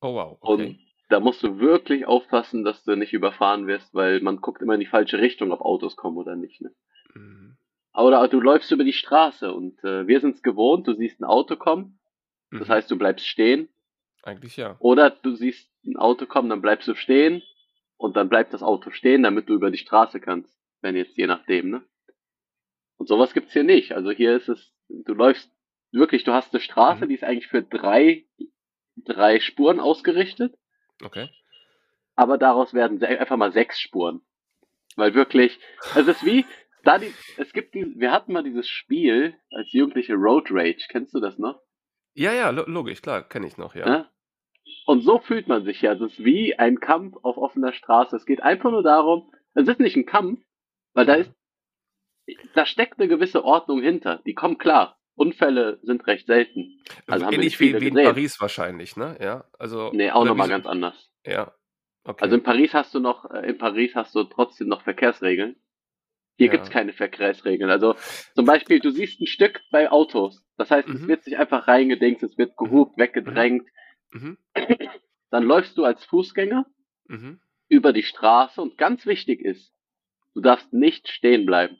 oh 0.00 0.14
wow, 0.14 0.38
und 0.40 0.62
okay. 0.62 0.78
da 1.10 1.20
musst 1.20 1.42
du 1.42 1.58
wirklich 1.58 2.06
aufpassen, 2.06 2.64
dass 2.64 2.82
du 2.84 2.96
nicht 2.96 3.12
überfahren 3.12 3.66
wirst, 3.66 3.94
weil 3.94 4.20
man 4.20 4.40
guckt 4.40 4.62
immer 4.62 4.74
in 4.74 4.80
die 4.80 4.86
falsche 4.86 5.18
Richtung, 5.18 5.52
ob 5.52 5.60
Autos 5.60 5.94
kommen 5.96 6.16
oder 6.16 6.34
nicht. 6.34 6.60
Ne? 6.60 6.72
Mhm. 7.14 7.56
Oder 7.94 8.26
du 8.28 8.40
läufst 8.40 8.72
über 8.72 8.84
die 8.84 8.94
Straße 8.94 9.52
und 9.52 9.84
äh, 9.84 10.06
wir 10.06 10.20
sind 10.20 10.36
es 10.36 10.42
gewohnt, 10.42 10.88
du 10.88 10.94
siehst 10.94 11.20
ein 11.20 11.24
Auto 11.24 11.56
kommen, 11.56 12.00
das 12.50 12.68
Mhm. 12.68 12.72
heißt, 12.72 12.90
du 12.90 12.98
bleibst 12.98 13.26
stehen. 13.26 13.68
Eigentlich 14.22 14.56
ja. 14.56 14.76
Oder 14.78 15.10
du 15.10 15.34
siehst 15.34 15.68
ein 15.84 15.96
Auto 15.96 16.26
kommen, 16.26 16.48
dann 16.48 16.62
bleibst 16.62 16.86
du 16.88 16.94
stehen 16.94 17.42
und 17.96 18.16
dann 18.16 18.28
bleibt 18.28 18.52
das 18.54 18.62
Auto 18.62 18.90
stehen, 18.90 19.22
damit 19.22 19.48
du 19.48 19.54
über 19.54 19.70
die 19.70 19.78
Straße 19.78 20.20
kannst. 20.20 20.56
Wenn 20.80 20.96
jetzt 20.96 21.16
je 21.16 21.26
nachdem, 21.26 21.70
ne? 21.70 21.84
Und 22.96 23.08
sowas 23.08 23.32
gibt's 23.34 23.52
hier 23.52 23.64
nicht. 23.64 23.92
Also 23.92 24.10
hier 24.10 24.36
ist 24.36 24.48
es, 24.48 24.72
du 24.88 25.14
läufst 25.14 25.50
wirklich, 25.90 26.24
du 26.24 26.32
hast 26.32 26.52
eine 26.54 26.60
Straße, 26.60 27.04
Mhm. 27.04 27.08
die 27.08 27.14
ist 27.16 27.24
eigentlich 27.24 27.48
für 27.48 27.62
drei, 27.62 28.24
drei 28.96 29.40
Spuren 29.40 29.80
ausgerichtet, 29.80 30.54
Okay. 31.04 31.28
aber 32.14 32.38
daraus 32.38 32.74
werden 32.74 33.02
einfach 33.02 33.36
mal 33.36 33.52
sechs 33.52 33.80
Spuren. 33.80 34.20
Weil 34.96 35.14
wirklich, 35.14 35.58
es 35.96 36.06
ist 36.06 36.24
wie, 36.24 36.44
da 36.84 36.98
die, 36.98 37.12
es 37.38 37.52
gibt 37.52 37.74
die, 37.74 37.94
wir 37.98 38.12
hatten 38.12 38.32
mal 38.32 38.42
dieses 38.44 38.68
Spiel 38.68 39.34
als 39.50 39.72
Jugendliche 39.72 40.14
Road 40.14 40.48
Rage, 40.50 40.86
kennst 40.88 41.14
du 41.14 41.20
das 41.20 41.38
noch? 41.38 41.60
Ja, 42.14 42.32
ja, 42.32 42.50
lo 42.50 42.64
logisch, 42.66 43.00
klar, 43.02 43.22
kenne 43.22 43.46
ich 43.46 43.56
noch, 43.56 43.74
ja. 43.74 43.86
Ne? 43.88 44.08
Und 44.86 45.02
so 45.02 45.18
fühlt 45.18 45.48
man 45.48 45.64
sich 45.64 45.80
ja. 45.82 45.92
Es 45.92 46.00
ist 46.00 46.24
wie 46.24 46.58
ein 46.58 46.80
Kampf 46.80 47.16
auf 47.22 47.36
offener 47.36 47.72
Straße. 47.72 48.16
Es 48.16 48.26
geht 48.26 48.42
einfach 48.42 48.70
nur 48.70 48.82
darum, 48.82 49.32
es 49.54 49.68
ist 49.68 49.80
nicht 49.80 49.96
ein 49.96 50.06
Kampf, 50.06 50.40
weil 50.94 51.06
da 51.06 51.16
Ja. 51.16 51.22
ist, 51.22 51.32
da 52.54 52.66
steckt 52.66 52.98
eine 52.98 53.08
gewisse 53.08 53.44
Ordnung 53.44 53.80
hinter. 53.80 54.20
Die 54.26 54.34
kommen 54.34 54.58
klar. 54.58 54.98
Unfälle 55.14 55.78
sind 55.82 56.06
recht 56.06 56.26
selten. 56.26 56.80
Also 57.06 57.24
haben 57.26 57.32
wir 57.32 57.38
Ähnlich 57.38 57.52
nicht 57.52 57.60
wie, 57.60 57.66
viele 57.68 57.80
wie 57.80 57.88
in 57.88 57.94
gesehen. 57.94 58.08
Paris 58.10 58.40
wahrscheinlich, 58.40 58.96
ne? 58.96 59.16
Ja, 59.20 59.44
also. 59.58 59.90
Nee, 59.92 60.10
auch 60.10 60.24
nochmal 60.24 60.46
so- 60.46 60.52
ganz 60.52 60.66
anders. 60.66 61.10
Ja, 61.26 61.52
Also 62.04 62.34
in 62.34 62.40
okay. 62.40 62.50
Paris 62.50 62.74
hast 62.74 62.94
du 62.94 63.00
noch, 63.00 63.30
äh, 63.30 63.48
in 63.50 63.58
Paris 63.58 63.94
hast 63.94 64.14
du 64.14 64.24
trotzdem 64.24 64.68
noch 64.68 64.82
Verkehrsregeln. 64.82 65.56
Hier 66.36 66.48
gibt's 66.48 66.68
Ja. 66.68 66.72
keine 66.72 66.92
Verkehrsregeln. 66.92 67.70
Also 67.70 67.94
zum 68.34 68.46
Beispiel, 68.46 68.80
du 68.80 68.90
siehst 68.90 69.20
ein 69.20 69.26
Stück 69.26 69.60
bei 69.70 69.90
Autos. 69.90 70.42
Das 70.56 70.70
heißt, 70.70 70.88
es 70.88 71.02
Mhm. 71.02 71.08
wird 71.08 71.24
sich 71.24 71.36
einfach 71.38 71.68
reingedingst, 71.68 72.22
es 72.22 72.38
wird 72.38 72.52
Mhm. 72.52 72.64
gehupt, 72.64 72.96
Mhm. 72.96 73.02
weggedrängt. 73.02 73.68
Mhm. 74.12 74.38
Dann 75.30 75.44
läufst 75.44 75.76
du 75.78 75.84
als 75.84 76.04
Fußgänger 76.04 76.66
Mhm. 77.08 77.40
über 77.68 77.92
die 77.92 78.02
Straße 78.02 78.60
und 78.60 78.76
ganz 78.78 79.06
wichtig 79.06 79.40
ist, 79.40 79.72
du 80.34 80.40
darfst 80.40 80.72
nicht 80.72 81.08
stehen 81.08 81.46
bleiben. 81.46 81.78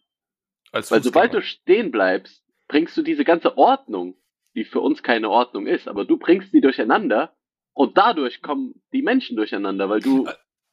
Als 0.72 0.90
Weil 0.90 1.02
sobald 1.02 1.34
du 1.34 1.42
stehen 1.42 1.90
bleibst, 1.90 2.44
bringst 2.68 2.96
du 2.96 3.02
diese 3.02 3.24
ganze 3.24 3.58
Ordnung, 3.58 4.16
die 4.54 4.64
für 4.64 4.80
uns 4.80 5.02
keine 5.02 5.28
Ordnung 5.30 5.66
ist, 5.66 5.88
aber 5.88 6.04
du 6.04 6.16
bringst 6.18 6.52
die 6.52 6.60
durcheinander 6.60 7.34
und 7.74 7.96
dadurch 7.98 8.40
kommen 8.42 8.82
die 8.92 9.02
Menschen 9.02 9.36
durcheinander, 9.36 9.88
weil 9.90 10.00
du 10.00 10.26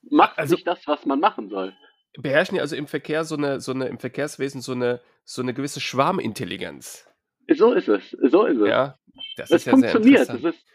machst 0.09 0.37
also 0.37 0.55
nicht 0.55 0.67
das, 0.67 0.85
was 0.87 1.05
man 1.05 1.19
machen 1.19 1.49
soll. 1.49 1.73
Beherrschen 2.17 2.55
die 2.55 2.61
also 2.61 2.75
im 2.75 2.87
Verkehr 2.87 3.23
so 3.25 3.35
'ne 3.35 3.59
so 3.61 3.73
'ne 3.73 3.87
im 3.87 3.99
Verkehrswesen 3.99 4.61
so 4.61 4.73
'ne 4.75 5.01
so 5.25 5.41
'ne 5.43 5.53
gewisse 5.53 5.79
Schwarmintelligenz? 5.81 7.09
So 7.47 7.71
ist 7.73 7.87
es, 7.87 8.11
so 8.11 8.45
ist 8.45 8.59
es. 8.59 8.75
Ja, 8.75 8.99
das 9.35 9.53
Es 9.53 9.63
ist 9.63 9.65
ja 9.65 9.75
sehr 9.75 9.95
funktioniert. 9.95 10.33
Das 10.33 10.43
interessant. 10.43 10.45
ist 10.45 10.65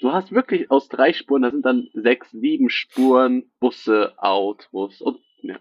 du 0.00 0.12
hast 0.12 0.32
wirklich 0.32 0.70
aus 0.70 0.88
3 0.88 1.12
Spuren, 1.14 1.42
da 1.42 1.50
sind 1.50 1.66
dann 1.66 1.88
6, 1.94 2.30
7 2.32 2.70
Spuren, 2.70 3.50
Busse, 3.60 4.14
Autos 4.18 5.00
und 5.02 5.20
ja. 5.42 5.58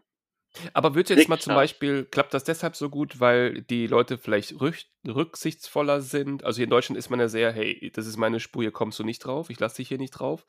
Aber 0.75 0.95
du 1.09 1.13
jetzt 1.13 1.27
mal 1.29 1.39
zum. 1.39 1.53
Beispiel 1.53 2.05
klappt 2.05 2.33
das 2.33 2.43
deshalb 2.43 2.75
so 2.75 2.89
gut, 2.89 3.19
weil 3.19 3.61
die 3.63 3.87
Leute 3.87 4.17
vielleicht 4.17 4.59
rücksichtsvoller 5.07 6.01
sind? 6.01 6.43
Also, 6.43 6.57
hier 6.57 6.65
in 6.65 6.69
Deutschland 6.69 6.97
ist 6.97 7.09
man 7.09 7.19
ja 7.19 7.27
sehr: 7.27 7.51
„Hey, 7.51 7.91
das 7.93 8.05
ist 8.07 8.17
meine 8.17 8.39
Spur, 8.39 8.61
hier 8.63 8.71
kommst 8.71 8.99
du 8.99 9.03
nicht 9.03 9.19
drauf. 9.19 9.49
Ich 9.49 9.59
lasse 9.59 9.77
dich 9.77 9.87
hier 9.87 9.97
nicht 9.97 10.11
drauf.“ 10.11 10.45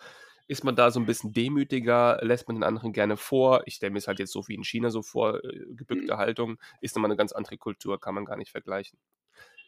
Ist 0.50 0.64
man 0.64 0.74
da 0.74 0.90
so 0.90 0.98
'n 0.98 1.06
bisschen 1.06 1.32
demütiger? 1.32 2.18
Lässt 2.22 2.48
man 2.48 2.56
den 2.56 2.64
anderen 2.64 2.92
gerne 2.92 3.16
vor? 3.16 3.62
Ich 3.66 3.74
stelle 3.74 3.92
mir's 3.92 4.08
halt 4.08 4.18
jetzt 4.18 4.32
so 4.32 4.48
wie 4.48 4.54
in 4.54 4.64
China 4.64 4.90
so 4.90 5.00
vor, 5.00 5.44
äh, 5.44 5.46
Mhm. 5.46 5.76
gebückte 5.76 6.16
Haltung. 6.18 6.58
Ist 6.80 6.96
noch 6.96 7.02
mal 7.02 7.06
'ne 7.06 7.14
ganz 7.16 7.30
andere 7.30 7.56
Kultur, 7.56 8.00
kann 8.00 8.16
man 8.16 8.24
gar 8.24 8.36
nicht 8.36 8.50
vergleichen. 8.50 8.98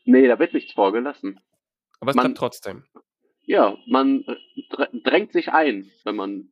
Ne, 0.07 0.27
da 0.27 0.39
wird 0.39 0.55
nichts 0.55 0.73
vorgelassen. 0.73 1.39
Aber 2.01 2.11
es 2.11 2.17
klappt 2.17 2.27
Man 2.27 2.35
trotzdem. 2.35 2.85
ja, 3.45 3.77
man, 3.87 4.25
äh, 4.27 4.37
drä 4.71 4.87
drängt 5.05 5.33
sich 5.33 5.53
ein, 5.53 5.91
wenn 6.05 6.17
man 6.17 6.51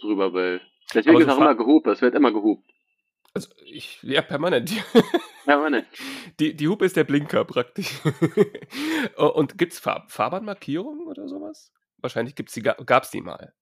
drüber 0.00 0.34
will. 0.34 0.60
Deswegen 0.94 1.18
ist 1.18 1.26
so 1.26 1.32
auch 1.32 1.36
immer 1.38 1.46
Fahr 1.46 1.54
Gehupe, 1.56 1.90
es 1.92 2.02
wird 2.02 2.14
immer 2.14 2.32
gehupt. 2.32 2.70
Also, 3.34 3.48
ich 3.64 4.02
ja, 4.02 4.22
permanent. 4.22 4.72
Permanent. 5.46 5.86
Die 6.40 6.54
die 6.54 6.68
Hupe 6.68 6.84
ist 6.84 6.96
der 6.96 7.04
Blinker 7.04 7.44
praktisch. 7.44 8.00
Und 9.16 9.56
gibt's 9.58 9.78
Fahr 9.78 10.04
Fahrbahnmarkierungen 10.08 11.06
oder 11.06 11.28
so 11.28 11.40
was? 11.40 11.72
Wahrscheinlich 11.98 12.34
gibt's 12.34 12.54
die 12.54 12.62
ga 12.62 12.74
gab's 12.84 13.10
die 13.10 13.20
mal. 13.20 13.52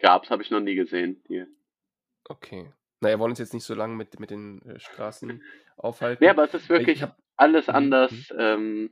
Gab's, 0.00 0.28
habe 0.30 0.42
ich 0.42 0.50
noch 0.50 0.60
nie 0.60 0.74
gesehen 0.74 1.22
hier. 1.26 1.48
Okay. 2.26 2.72
Na 3.00 3.08
ja, 3.10 3.14
wir 3.16 3.20
wollen 3.20 3.30
uns 3.32 3.38
jetzt 3.38 3.54
nicht 3.54 3.64
so 3.64 3.74
lang 3.74 3.96
mit 3.96 4.18
mit 4.20 4.30
den, 4.30 4.60
äh, 4.62 4.80
Straßen 4.80 5.42
aufhalten. 5.76 6.30
aber 6.30 6.44
es 6.44 6.54
ist 6.54 6.68
Ich 6.74 6.76
wirklich 6.76 7.02
habe 7.02 7.16
alles 7.36 7.68
mhm, 7.68 7.96
mhm. 8.08 8.26
anders, 8.26 8.32
ähm 8.38 8.90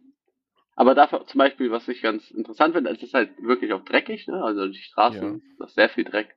aber 0.77 0.95
dafür 0.95 1.27
zum 1.27 1.39
Beispiel, 1.39 1.71
was 1.71 1.89
ich 1.89 2.03
ganz 2.03 2.31
interessant 2.33 2.75
finde, 2.75 2.91
es 2.91 3.03
ist 3.03 3.15
halt 3.15 3.31
wirklich 3.43 3.73
auch 3.75 3.85
dreckig, 3.85 4.27
ne? 4.29 4.43
Also 4.45 4.69
die 4.69 4.79
Ja. 5.09 5.39
Straßen, 5.39 5.57
da 5.59 5.67
ist 5.67 5.75
sehr 5.77 5.89
viel 5.91 6.05
Dreck. 6.05 6.37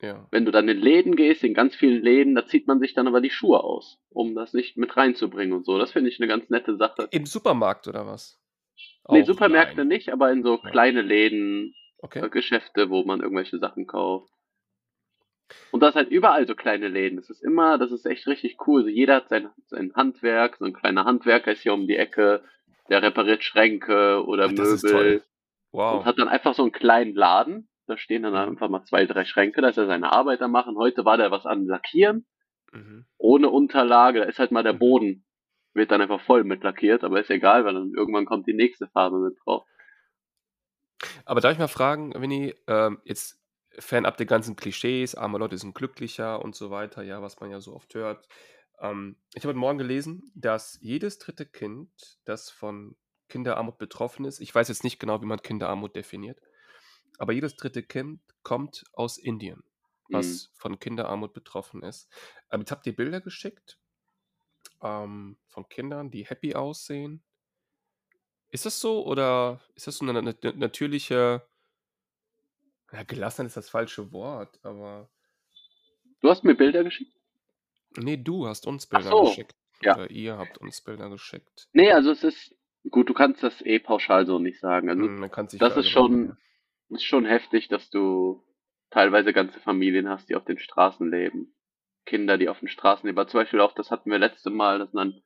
Ja. 0.00 0.30
Wenn 0.30 0.44
du 0.46 0.52
dann 0.52 0.68
in 0.68 0.78
Läden 0.78 1.16
gehst, 1.16 1.44
in 1.44 1.54
ganz 1.54 1.76
vielen 1.76 2.02
Läden, 2.02 2.34
da 2.36 2.46
zieht 2.46 2.66
man 2.68 2.80
sich 2.80 2.94
dann 2.94 3.08
aber 3.08 3.20
die 3.20 3.30
Schuhe 3.30 3.64
aus, 3.64 4.00
um 4.10 4.34
das 4.34 4.54
nicht 4.54 4.76
mit 4.78 4.96
reinzubringen 4.96 5.54
und 5.54 5.66
so. 5.66 5.78
Das 5.78 5.92
finde 5.92 6.10
ich 6.10 6.18
'ne 6.20 6.28
ganz 6.28 6.50
nette 6.50 6.76
Sache. 6.76 7.12
im 7.12 7.26
Supermarkt 7.26 7.88
oder 7.88 8.06
was? 8.06 8.40
Ne, 9.10 9.24
Auch? 9.24 9.24
Supermärkte 9.24 9.84
Nein. 9.84 9.84
nicht, 9.84 10.10
aber 10.12 10.30
in 10.30 10.42
so 10.44 10.58
Ja. 10.62 10.72
kleine 10.72 11.02
Läden, 11.02 11.74
Okay. 12.04 12.24
Geschäfte, 12.30 12.90
wo 12.90 13.04
man 13.04 13.20
irgendwelche 13.20 13.58
Sachen 13.58 13.86
kauft. 13.86 14.28
Und 15.74 15.80
da 15.82 15.88
ist 15.88 15.94
halt 15.94 16.10
überall 16.10 16.46
so 16.46 16.54
kleine 16.54 16.88
Läden. 16.88 17.16
Das 17.16 17.30
ist 17.30 17.42
immer 17.42 17.78
das 17.78 17.92
ist 17.92 18.04
echt 18.06 18.26
richtig 18.26 18.56
cool. 18.66 18.82
So 18.82 18.88
jeder 18.88 19.16
hat 19.16 19.28
sein 19.28 19.48
sein 19.68 19.92
Handwerk, 19.94 20.56
so 20.58 20.64
'n 20.64 20.72
kleiner 20.72 21.04
Handwerker 21.04 21.52
ist 21.52 21.62
hier 21.62 21.74
um 21.74 21.86
die 21.86 21.96
Ecke, 21.96 22.42
der 22.88 23.02
repariert 23.02 23.44
Schränke 23.44 24.24
oder 24.26 24.48
Ach, 24.48 24.52
das. 24.54 24.82
Möbel 24.82 25.24
und 25.88 26.04
Wow. 26.04 26.06
hat 26.06 26.18
dann 26.18 26.28
einfach 26.28 26.54
so 26.54 26.64
'n 26.64 26.72
kleinen 26.72 27.14
Laden. 27.14 27.68
Da 27.86 27.96
stehen 27.98 28.22
dann 28.24 28.34
Mhm. 28.34 28.50
einfach 28.50 28.68
mal 28.68 28.84
2, 28.84 29.06
3 29.06 29.24
Schränke, 29.24 29.62
da 29.62 29.68
ist 29.70 29.78
er 29.78 29.86
seine 29.86 30.12
Arbeit 30.12 30.42
am 30.42 30.52
machen. 30.52 30.76
Heute 30.78 31.04
war 31.04 31.18
der 31.18 31.30
was 31.32 31.46
am 31.46 31.66
Lackieren, 31.68 32.26
Mhm. 32.72 33.04
ohne 33.18 33.50
Unterlage. 33.50 34.20
Da 34.20 34.26
ist 34.26 34.38
halt 34.40 34.52
mal 34.52 34.64
der 34.64 34.72
Mhm. 34.72 34.74
Boden 34.74 35.24
wird 35.74 35.90
dann 35.92 36.02
einfach 36.02 36.20
voll 36.22 36.44
mit 36.44 36.64
lackiert, 36.64 37.04
aber 37.04 37.20
ist 37.20 37.30
egal, 37.30 37.64
weil 37.64 37.74
dann 37.74 37.92
irgendwann 37.96 38.26
kommt 38.26 38.46
die 38.48 38.54
nächste 38.54 38.88
Farbe 38.88 39.18
mit 39.20 39.36
drauf. 39.44 39.64
Aber 41.24 41.40
darf 41.40 41.52
ich 41.52 41.58
mal 41.58 41.68
fragen, 41.68 42.12
Vinny, 42.20 42.54
ähm, 42.66 43.00
jetzt 43.04 43.40
fernab 43.78 44.16
der 44.16 44.26
ganzen 44.26 44.56
Klischees, 44.56 45.14
arme 45.14 45.38
Leute 45.38 45.56
sind 45.58 45.74
glücklicher 45.74 46.42
und 46.42 46.54
so 46.54 46.70
weiter, 46.70 47.02
ja, 47.02 47.22
was 47.22 47.40
man 47.40 47.50
ja 47.50 47.60
so 47.60 47.74
oft 47.74 47.94
hört. 47.94 48.28
Ähm, 48.80 49.16
ich 49.34 49.42
habe 49.44 49.50
heute 49.50 49.58
Morgen 49.60 49.78
gelesen, 49.78 50.32
dass 50.34 50.78
jedes 50.80 51.18
3. 51.18 51.46
Kind, 51.46 51.90
das 52.24 52.50
von 52.50 52.96
Kinderarmut 53.28 53.78
betroffen 53.78 54.24
ist 54.24 54.40
ich 54.40 54.52
weiß 54.54 54.68
jetzt 54.68 54.82
nicht 54.84 54.98
genau, 54.98 55.22
wie 55.22 55.26
man 55.26 55.40
Kinderarmut 55.42 55.94
definiert, 55.96 56.40
aber 57.18 57.32
jedes 57.32 57.56
3. 57.56 57.82
Kind 57.82 58.20
kommt 58.42 58.84
aus 58.92 59.18
Indien, 59.18 59.64
Mhm. 60.08 60.14
was 60.16 60.50
von 60.54 60.78
Kinderarmut 60.80 61.32
betroffen 61.34 61.82
ist. 61.82 62.08
Ähm, 62.50 62.60
jetzt 62.60 62.72
habt 62.72 62.86
ihr 62.86 62.96
Bilder 62.96 63.20
geschickt 63.20 63.78
ähm, 64.82 65.38
von 65.48 65.68
Kindern, 65.68 66.10
die 66.10 66.24
happy 66.26 66.54
aussehen. 66.54 67.22
Ist 68.52 68.66
das 68.66 68.80
so 68.80 69.06
oder 69.06 69.60
ist 69.76 69.86
das 69.86 69.96
so 69.98 70.04
'ne 70.04 70.12
na 70.12 70.22
na 70.42 70.52
natürliche 70.56 71.42
ja, 72.92 73.02
Gelassenheit 73.04 73.48
ist 73.48 73.56
das 73.56 73.70
falsche 73.70 74.12
Wort, 74.12 74.58
aber 74.64 75.10
Du 76.22 76.28
hast 76.28 76.44
mir 76.44 76.54
Bilder 76.54 76.84
geschickt? 76.84 77.12
Ne, 77.96 78.16
du 78.18 78.46
hast 78.46 78.66
uns 78.66 78.86
Ach 78.92 79.02
Bilder 79.02 79.10
so, 79.10 79.20
geschickt 79.20 79.54
ja. 79.82 79.96
oder 79.96 80.10
ihr 80.10 80.36
habt 80.38 80.58
uns 80.58 80.80
Bilder 80.80 81.08
geschickt. 81.10 81.68
Ne, 81.74 81.92
also 81.92 82.10
es 82.10 82.24
ist 82.24 82.56
gut, 82.90 83.08
du 83.08 83.14
kannst 83.14 83.42
das 83.42 83.60
eh 83.64 83.78
pauschal 83.78 84.26
so 84.26 84.38
nicht 84.38 84.60
sagen. 84.60 84.88
Also, 84.90 85.02
Hm, 85.02 85.18
man 85.20 85.30
kann's 85.30 85.52
nicht 85.52 85.62
das 85.62 85.76
ist 85.76 85.88
schon 85.88 86.36
ist 86.88 87.04
schon 87.04 87.24
heftig, 87.24 87.68
dass 87.68 87.90
du 87.90 88.42
teilweise 88.90 89.32
ganze 89.32 89.60
Familien 89.60 90.08
hast, 90.08 90.28
die 90.28 90.34
auf 90.34 90.44
den 90.44 90.58
Straßen 90.58 91.08
leben. 91.10 91.54
Kinder, 92.06 92.38
die 92.38 92.48
auf 92.48 92.58
den 92.58 92.68
Straßen 92.68 93.06
leben. 93.06 93.18
Aber 93.18 93.28
zum 93.28 93.40
Beispiel 93.40 93.60
auch, 93.60 93.72
das 93.74 93.90
hatten 93.92 94.10
wir 94.10 94.18
letzte 94.18 94.50
Mal, 94.50 94.78
das 94.80 94.90
sind 94.90 94.98
dann 94.98 95.22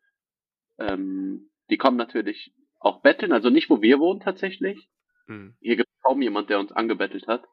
ähm, 0.78 1.50
die 1.70 1.78
kommen 1.78 1.96
natürlich 1.96 2.52
auch 2.84 3.00
betteln, 3.00 3.32
also 3.32 3.50
nicht, 3.50 3.70
wo 3.70 3.82
wir 3.82 3.98
wohnen 3.98 4.20
tatsächlich. 4.20 4.88
Mhm. 5.26 5.54
Hier 5.60 5.76
gibt's 5.76 5.92
kaum 6.02 6.20
jemand, 6.22 6.50
der 6.50 6.60
uns 6.60 6.72
angebettelt 6.72 7.26
hat. 7.26 7.44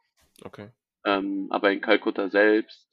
Okay. 0.44 0.70
Ähm, 1.06 1.48
aber 1.50 1.72
in 1.72 1.82
Kalkutta 1.82 2.30
selbst 2.30 2.88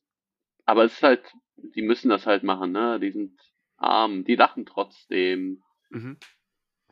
aber 0.64 0.84
es 0.84 0.92
ist 0.92 1.02
halt 1.02 1.22
die 1.56 1.82
müssen 1.82 2.08
das 2.10 2.26
halt 2.26 2.42
machen, 2.44 2.72
ne? 2.72 3.00
Die 3.00 3.10
sind 3.10 3.38
arm, 3.78 4.24
die 4.24 4.36
lachen 4.36 4.66
trotzdem. 4.66 5.62
Mhm. 5.90 6.18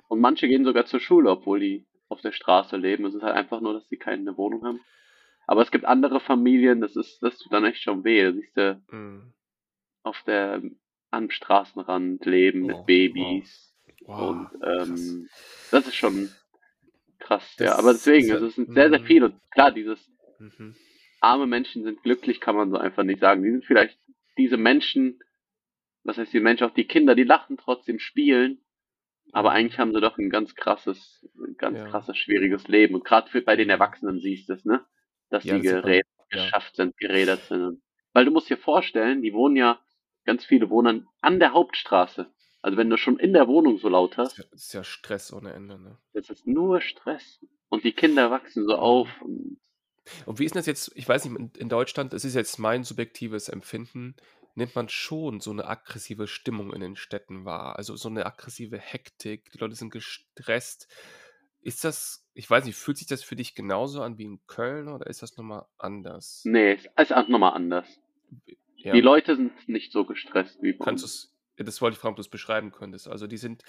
Und 0.08 0.20
manche 0.20 0.48
gehen 0.48 0.64
sogar 0.64 0.86
zur 0.86 0.98
Schule, 0.98 1.30
obwohl 1.30 1.60
die 1.60 1.86
auf 2.08 2.20
der 2.20 2.32
Straße 2.32 2.76
leben. 2.76 3.04
Es 3.04 3.14
ist 3.14 3.22
halt 3.22 3.34
einfach 3.36 3.60
nur, 3.60 3.74
dass 3.74 3.86
die 3.88 3.98
keine 3.98 4.36
Wohnung 4.38 4.64
haben. 4.64 4.80
Aber 5.46 5.62
es 5.62 5.70
gibt 5.70 5.84
andere 5.84 6.20
Familien, 6.20 6.80
das 6.80 6.96
ist 6.96 7.22
das 7.22 7.38
tut 7.38 7.52
dann 7.52 7.64
echt 7.66 7.82
schon 7.82 8.02
weh. 8.04 8.22
Da 8.22 8.32
siehst 8.32 8.56
du 8.56 8.82
Mhm. 8.90 9.32
auf 10.02 10.22
der 10.26 10.62
am 11.10 11.30
Straßenrand 11.30 12.24
leben 12.24 12.62
mit 12.62 12.76
Oh, 12.76 12.78
wow. 12.80 12.86
Babys 12.86 13.75
Wow, 14.06 14.46
und, 14.46 14.52
ähm, 14.62 15.30
das 15.70 15.86
ist 15.86 15.96
schon 15.96 16.36
krass, 17.20 17.56
ja. 17.60 17.74
Das 17.74 17.78
Aber 17.78 17.94
ist 17.94 17.94
deswegen, 17.94 18.30
ja 18.30 18.34
also 18.34 18.46
es 18.46 18.54
sind 18.56 18.72
sehr, 18.74 18.90
sehr 18.90 19.00
mhm. 19.00 19.02
viele. 19.02 19.26
Und 19.26 19.40
klar, 19.52 19.72
dieses 19.72 20.10
Mhm. 20.40 20.76
arme 21.22 21.46
Menschen 21.46 21.82
sind 21.84 22.02
glücklich, 22.02 22.40
kann 22.40 22.56
man 22.56 22.70
so 22.70 22.76
einfach 22.76 23.02
nicht 23.02 23.20
sagen. 23.20 23.42
Die 23.42 23.50
sind 23.50 23.64
vielleicht 23.64 23.98
diese 24.38 24.56
Menschen 24.56 25.20
was 26.04 26.18
heißt 26.18 26.32
die 26.34 26.40
Menschen, 26.40 26.64
auch 26.66 26.74
die 26.74 26.86
Kinder, 26.88 27.14
die 27.14 27.24
lachen 27.24 27.58
trotzdem, 27.58 27.98
spielen, 28.00 28.60
aber 29.32 29.52
Mhm. 29.52 29.52
eigentlich 29.52 29.78
haben 29.78 29.94
sie 29.94 30.00
doch 30.00 30.18
'n 30.18 30.30
ganz 30.30 30.54
krasses 30.56 31.28
'n 31.36 31.56
ganz 31.58 31.84
Ja. 31.84 31.84
krasses, 31.84 32.16
schwieriges 32.18 32.68
Leben. 32.68 32.94
Und 32.96 33.04
für 33.30 33.42
bei 33.42 33.56
den 33.56 33.70
Mhm. 33.70 33.70
Erwachsenen 33.70 34.20
siehst 34.20 34.48
du's, 34.50 34.64
ne? 34.66 34.86
Dass 35.30 35.46
Ja, 35.46 35.62
die 35.62 35.62
das 35.62 35.82
Ja. 36.32 36.52
geschafft 36.52 36.76
sind, 36.76 36.96
gerädert 36.98 37.46
sind 37.46 37.82
weil 38.14 38.26
du 38.26 38.32
musst 38.32 38.50
dir 38.50 38.58
vorstellen, 38.58 39.22
die 39.22 39.34
wohnen 39.34 39.56
ja 39.56 39.80
ganz 40.26 40.44
viele 40.46 40.70
wohnen 40.70 41.08
an 41.22 41.40
der 41.40 41.52
Hauptstraße. 41.54 42.32
Also, 42.66 42.78
wenn 42.78 42.90
du 42.90 42.96
schon 42.96 43.20
in 43.20 43.32
der 43.32 43.46
Wohnung 43.46 43.78
so 43.78 43.88
laut 43.88 44.16
hast 44.16 44.38
ja 44.38 44.44
ist 44.50 44.74
ja 44.74 44.82
Stress 44.82 45.32
ohne 45.32 45.52
Ende, 45.52 45.78
ne? 45.78 45.98
das 46.14 46.30
ist 46.30 46.48
nur 46.48 46.80
Stress. 46.80 47.38
Und 47.68 47.84
die 47.84 47.92
Kinder 47.92 48.32
wachsen 48.32 48.66
so 48.66 48.74
auf 48.74 49.08
und 49.22 49.58
Und 50.26 50.40
wie 50.40 50.44
ist 50.44 50.56
das 50.56 50.66
jetzt 50.66 50.90
ich 50.96 51.08
weiß 51.08 51.26
nicht, 51.26 51.56
in 51.56 51.68
Deutschland, 51.68 52.12
das 52.12 52.24
ist 52.24 52.34
jetzt 52.34 52.58
mein 52.58 52.82
subjektives 52.82 53.48
Empfinden, 53.48 54.16
nimmt 54.56 54.74
man 54.74 54.88
schon 54.88 55.38
so 55.40 55.52
'ne 55.52 55.64
aggressive 55.64 56.26
Stimmung 56.26 56.72
in 56.72 56.80
den 56.80 56.96
Städten 56.96 57.44
wahr, 57.44 57.76
also, 57.76 57.94
so 57.94 58.08
'ne 58.08 58.26
aggressive 58.26 58.78
Hektik, 58.78 59.52
die 59.52 59.58
Leute 59.58 59.76
sind 59.76 59.90
gestresst. 59.90 60.88
Ist 61.60 61.84
das 61.84 62.24
ich 62.34 62.50
weiß 62.50 62.64
nicht, 62.64 62.76
fühlt 62.76 62.98
sich 62.98 63.06
das 63.06 63.22
für 63.22 63.36
dich 63.36 63.54
genauso 63.54 64.02
an 64.02 64.18
wie 64.18 64.24
in 64.24 64.40
Köln 64.48 64.88
oder 64.88 65.06
ist 65.06 65.22
das 65.22 65.36
noch 65.36 65.44
mal 65.44 65.66
anders? 65.78 66.44
Ne, 66.44 66.76
es 66.76 67.10
ist 67.10 67.14
auch 67.16 67.28
noch 67.28 67.38
mal 67.38 67.50
anders. 67.50 67.86
Ja. 68.76 68.94
Die 68.94 69.00
Leute 69.00 69.36
sind 69.36 69.68
nicht 69.68 69.92
so 69.92 70.04
gestresst 70.04 70.62
wie 70.62 70.72
bei 70.72 70.84
Kannst 70.84 71.04
uns. 71.04 71.12
du's 71.22 71.32
ja, 71.32 71.35
das 71.56 71.80
wollte 71.80 71.94
ich 71.94 72.00
fragen, 72.00 72.12
ob 72.12 72.16
du's 72.16 72.28
beschreiben 72.28 72.72
könntest. 72.72 73.08
Also, 73.08 73.26
die 73.26 73.36
sind 73.36 73.62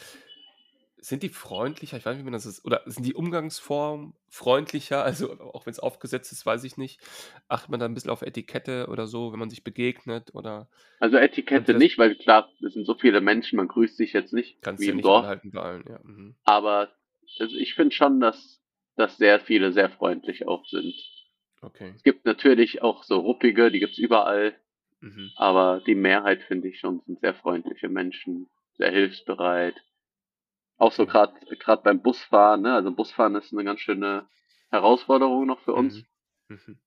sind 1.00 1.22
die 1.22 1.30
freundlicher? 1.30 1.98
Ich 1.98 2.06
weiß 2.06 2.16
nicht, 2.16 2.22
wie 2.22 2.30
man 2.30 2.34
das 2.34 2.46
ist. 2.46 2.66
Oder 2.66 2.82
sind 2.86 3.06
die 3.06 3.14
Umgangsformen 3.14 4.14
freundlicher? 4.30 5.04
Also, 5.04 5.40
auch 5.40 5.66
wenn 5.66 5.72
es 5.72 5.80
aufgesetzt 5.80 6.32
ist, 6.32 6.46
weiß 6.46 6.64
ich 6.64 6.78
nicht. 6.78 7.00
Achtet 7.48 7.70
man 7.70 7.80
da 7.80 7.86
ein 7.86 7.94
bisschen 7.94 8.10
auf 8.10 8.24
Etikette 8.24 8.88
oder 8.88 9.08
so, 9.08 9.32
wenn 9.32 9.40
man 9.40 9.50
sich 9.50 9.64
begegnet? 9.64 10.34
Oder 10.34 10.70
Also 11.00 11.18
Etikette 11.18 11.76
nicht, 11.76 11.98
weil 11.98 12.16
klar, 12.16 12.50
es 12.66 12.74
sind 12.74 12.86
so 12.86 12.96
viele 12.96 13.22
Menschen, 13.22 13.58
man 13.58 13.68
grüßt 13.68 13.96
sich 13.96 14.14
jetzt 14.14 14.34
nicht 14.34 14.62
kannst 14.62 14.82
wie 14.82 14.88
du 14.88 14.92
im 14.92 14.98
nicht 14.98 15.06
Dorf. 15.06 15.40
bei 15.44 15.62
allen? 15.62 15.84
Ja. 15.88 16.00
Mhm. 16.04 16.36
Aber 16.44 16.92
also 17.40 17.56
ich 17.56 17.76
finde 17.76 17.94
schon, 17.94 18.20
dass, 18.20 18.60
dass 18.96 19.18
sehr 19.18 19.40
viele 19.40 19.72
sehr 19.74 19.90
freundlich 19.90 20.48
auch 20.48 20.66
sind. 20.66 20.94
Okay. 21.62 21.94
Es 21.96 22.04
gibt 22.04 22.26
natürlich 22.26 22.82
auch 22.82 23.04
so 23.04 23.20
ruppige, 23.20 23.72
die 23.72 23.80
gibt's 23.80 23.98
überall, 23.98 24.56
Mhm. 25.02 25.32
aber 25.36 25.82
die 25.86 25.96
Mehrheit 25.96 26.42
finde 26.44 26.70
ich 26.70 26.80
schon 26.80 27.02
sind 27.06 27.20
sehr 27.22 27.34
freundliche 27.36 27.90
Menschen, 27.90 28.50
sehr 28.78 28.92
hilfsbereit. 28.92 29.76
Auch 30.78 30.92
so 30.92 31.06
gerade 31.06 31.34
gerade 31.58 31.84
beim 31.84 32.02
Busfahren, 32.02 32.62
ne? 32.62 32.74
Also 32.74 32.92
Busfahren 32.92 33.36
ist 33.36 33.54
eine 33.54 33.64
ganz 33.64 33.80
schöne 33.80 34.28
Herausforderung 34.70 35.46
noch 35.48 35.60
für 35.62 35.74
uns. 35.74 36.04
Mhm. 36.50 36.56
Mhm. 36.56 36.78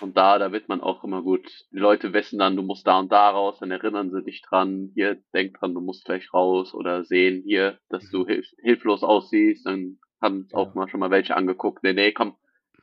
Und 0.00 0.16
da, 0.16 0.38
da 0.38 0.52
wird 0.52 0.68
man 0.68 0.80
auch 0.80 1.02
immer 1.02 1.22
gut. 1.22 1.48
Die 1.72 1.78
Leute 1.78 2.12
wissen 2.12 2.38
dann, 2.38 2.54
du 2.56 2.62
musst 2.62 2.86
da 2.86 2.98
und 3.00 3.10
da 3.10 3.30
raus, 3.30 3.58
dann 3.58 3.70
erinnern 3.72 4.10
sie 4.10 4.22
dich 4.22 4.42
dran. 4.42 4.92
Hier, 4.94 5.20
denk 5.34 5.58
dran, 5.58 5.74
du 5.74 5.80
musst 5.80 6.04
gleich 6.04 6.32
raus 6.32 6.72
oder 6.74 7.04
sehen 7.04 7.42
hier, 7.44 7.78
dass 7.88 8.08
du 8.10 8.20
Mhm. 8.20 8.26
hilf 8.28 8.46
hilflos 8.62 9.02
aussiehst. 9.02 9.66
Dann 9.66 9.98
haben 10.22 10.48
auch 10.52 10.74
mal 10.74 10.88
schon 10.88 11.00
mal 11.00 11.10
welche 11.10 11.36
angeguckt. 11.36 11.82
Nee, 11.82 11.94
nee, 11.94 12.12
komm, 12.12 12.36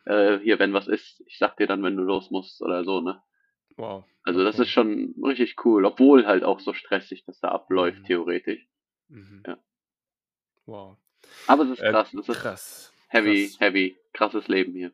äh, 0.06 0.40
hier, 0.40 0.60
wenn 0.60 0.74
was 0.74 0.88
ist, 0.88 1.24
ich 1.28 1.38
sag 1.38 1.56
dir 1.58 1.68
dann, 1.68 1.84
wenn 1.84 1.96
du 1.96 2.04
los 2.04 2.32
musst 2.32 2.62
oder 2.62 2.84
so, 2.84 3.00
ne? 3.02 3.22
Wow. 3.78 4.06
Also 4.24 4.44
das 4.44 4.56
Okay. 4.56 4.64
ist 4.64 4.70
schon 4.72 5.16
richtig 5.24 5.64
cool, 5.66 5.86
obwohl 5.86 6.26
halt 6.26 6.44
auch 6.44 6.60
so 6.60 6.74
stressig 6.74 7.24
das 7.26 7.40
da 7.40 7.50
abläuft, 7.50 8.00
Mhm. 8.00 8.06
theoretisch. 8.06 8.68
Mhm. 9.10 9.44
Ja. 9.46 9.58
Wow. 10.66 10.98
Aber 11.48 11.64
es 11.64 11.70
ist 11.72 11.80
Äh, 11.80 11.92
krass, 11.92 12.14
es 12.14 12.30
ist 12.30 12.40
krass. 12.40 12.94
heavy, 13.08 13.48
krass. 13.48 13.60
heavy, 13.60 13.96
krasses 14.14 14.48
Leben 14.48 14.74
hier. 14.74 14.92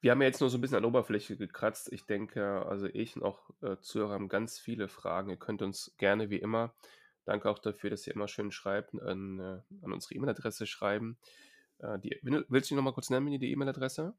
Wir 0.00 0.12
haben 0.12 0.20
ja 0.22 0.28
jetzt 0.28 0.40
nur 0.40 0.50
so 0.50 0.58
ein 0.58 0.60
bisschen 0.60 0.76
an 0.76 0.84
Oberfläche 0.84 1.36
gekratzt. 1.36 1.92
Ich 1.92 2.04
denke, 2.06 2.64
also 2.66 2.86
ich 2.86 3.16
und 3.16 3.22
auch 3.24 3.50
äh, 3.62 3.76
Zuhörer 3.80 4.12
haben 4.12 4.28
ganz 4.28 4.58
viele 4.58 4.88
Fragen. 4.88 5.30
Ihr 5.30 5.36
könnt 5.38 5.62
uns 5.62 5.94
gerne 5.98 6.30
wie 6.30 6.38
immer, 6.38 6.74
danke 7.24 7.50
auch 7.50 7.58
dafür, 7.58 7.90
dass 7.90 8.06
ihr 8.06 8.14
immer 8.14 8.28
schön 8.28 8.52
schreibt, 8.52 8.94
an, 9.00 9.40
äh, 9.40 9.60
an 9.84 9.92
unsere 9.92 10.14
E-Mail-Adresse 10.14 10.66
schreiben. 10.66 11.18
Äh, 11.78 11.98
die, 11.98 12.18
willst 12.22 12.70
du 12.70 12.74
die 12.74 12.76
nochmal 12.76 12.92
kurz 12.92 13.10
nennen, 13.10 13.24
Mini, 13.24 13.38
die 13.38 13.50
E-Mail-Adresse? 13.52 14.14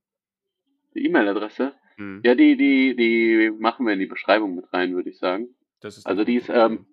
Die 0.94 1.06
E-Mail-Adresse, 1.06 1.74
Hm, 1.98 2.22
ja, 2.24 2.36
die, 2.36 2.56
die, 2.58 2.96
die 2.96 3.52
machen 3.58 3.86
wir 3.86 3.94
in 3.94 4.00
die 4.00 4.06
Beschreibung 4.06 4.56
mit 4.56 4.72
rein, 4.72 4.94
würde 4.94 5.10
ich 5.10 5.18
sagen. 5.18 5.56
Also 6.06 6.24
die 6.24 6.36
ist 6.36 6.50
ähm. 6.50 6.86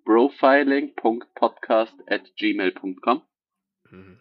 Mhm. 3.91 4.19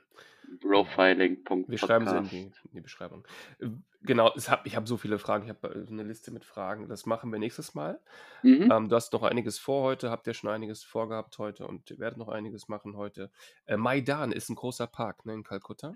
Profiling.podcast. 0.61 1.71
Wir 1.71 1.79
schreiben 1.79 2.07
sie 2.07 2.17
in 2.17 2.25
die, 2.25 2.43
in 2.43 2.71
die 2.75 2.81
Beschreibung. 2.81 3.27
Äh, 3.61 3.69
Genau, 4.07 4.31
hab, 4.35 4.67
ich 4.67 4.77
habe 4.77 4.87
so 4.87 4.99
viele 4.99 5.19
Fragen. 5.19 5.45
Ich 5.45 5.51
habe 5.51 5.69
äh, 5.69 5.91
eine 5.91 6.03
Liste 6.03 6.31
mit 6.31 6.45
Fragen. 6.45 6.89
Das 6.89 7.07
machen 7.07 7.33
wir 7.33 7.39
nächstes 7.39 7.75
Mal. 7.75 7.99
Mhm. 8.43 8.71
Ähm, 8.71 8.89
du 8.91 8.97
hast 8.97 9.15
noch 9.15 9.23
einiges 9.23 9.59
vor 9.59 9.83
heute, 9.83 10.11
habt 10.11 10.27
ihr 10.27 10.35
schon 10.35 10.51
einiges 10.51 10.85
vorgehabt 10.85 11.39
heute 11.39 11.67
und 11.67 11.99
werdet 11.99 12.19
noch 12.19 12.29
einiges 12.29 12.69
machen 12.69 12.97
heute. 12.99 13.31
Äh, 13.65 13.79
Maidan 13.79 14.31
ist 14.31 14.51
ein 14.51 14.57
großer 14.57 14.87
Park 14.87 15.25
ne, 15.25 15.33
in 15.33 15.43
Kalkutta, 15.43 15.95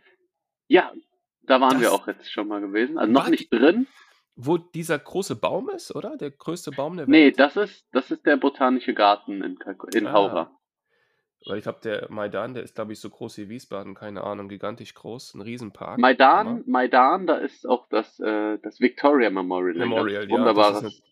Ja, 0.68 0.90
da 1.49 1.61
waren 1.61 1.81
wir 1.81 1.90
Das- 1.90 1.95
auch 2.00 2.07
jetzt 2.07 2.31
schon 2.31 2.49
mal 2.49 2.61
gewesen. 2.61 2.99
Also 2.99 3.12
noch 3.12 3.28
nicht 3.28 3.52
drin. 3.52 3.87
wo 4.40 4.57
dieser 4.57 4.99
große 5.00 5.35
Baum 5.35 5.69
ist, 5.71 5.93
oder? 5.97 6.17
Der 6.17 6.31
größte 6.31 6.71
Baum 6.71 6.97
der 6.97 7.09
Nee, 7.09 7.25
Welt? 7.26 7.40
das 7.40 7.57
ist, 7.57 7.87
das 7.93 8.11
ist 8.12 8.25
der 8.25 8.37
botanische 8.37 8.95
Garten 8.95 9.43
in, 9.43 9.59
Kalk 9.59 9.93
in 9.95 10.07
Ah. 10.07 10.12
Haura. 10.12 10.50
Weil 11.47 11.59
ich 11.59 11.64
glaube, 11.64 11.81
der 11.83 12.07
Maidan, 12.11 12.55
der 12.55 12.62
ist, 12.62 12.75
glaube 12.76 12.93
ich, 12.93 13.00
so 13.00 13.11
groß 13.11 13.38
wie 13.38 13.49
Wiesbaden, 13.49 13.95
keine 13.95 14.23
Ahnung, 14.23 14.49
gigantisch 14.49 14.95
groß, 14.95 15.35
ein 15.35 15.40
Riesenpark. 15.40 15.99
Maidan. 15.99 16.62
Maidan, 16.67 17.26
da 17.26 17.37
ist 17.37 17.67
auch 17.67 17.89
das, 17.89 18.21
äh, 18.21 18.58
das 18.58 18.80
Victoria 18.80 19.30
Memorial. 19.30 19.75
ein 19.82 19.89
Memorial, 19.89 20.25
ja. 20.25 20.30
wunderbares, 20.30 20.82
Das 20.82 20.93
ist, 20.95 21.02
eine, 21.02 21.11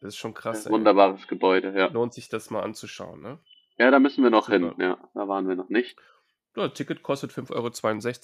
das 0.00 0.08
ist 0.10 0.16
schon 0.16 0.32
krass. 0.34 0.66
ey. 0.66 0.72
wunderbares 0.72 1.26
Gebäude, 1.26 1.74
ja. 1.76 1.86
Lohnt 1.88 2.14
sich 2.14 2.28
das 2.30 2.50
mal 2.50 2.60
anzuschauen, 2.62 3.20
ne? 3.22 3.38
Ja, 3.78 3.90
da 3.90 3.98
müssen 3.98 4.22
wir 4.22 4.30
noch 4.30 4.46
Super. 4.46 4.58
hin. 4.58 4.74
Ja, 4.78 4.98
da 5.14 5.26
waren 5.28 5.48
wir 5.48 5.56
noch 5.56 5.68
nicht. 5.68 5.98
Ja, 6.56 6.68
Ticket 6.68 7.02
kostet 7.02 7.32
5,62 7.32 7.52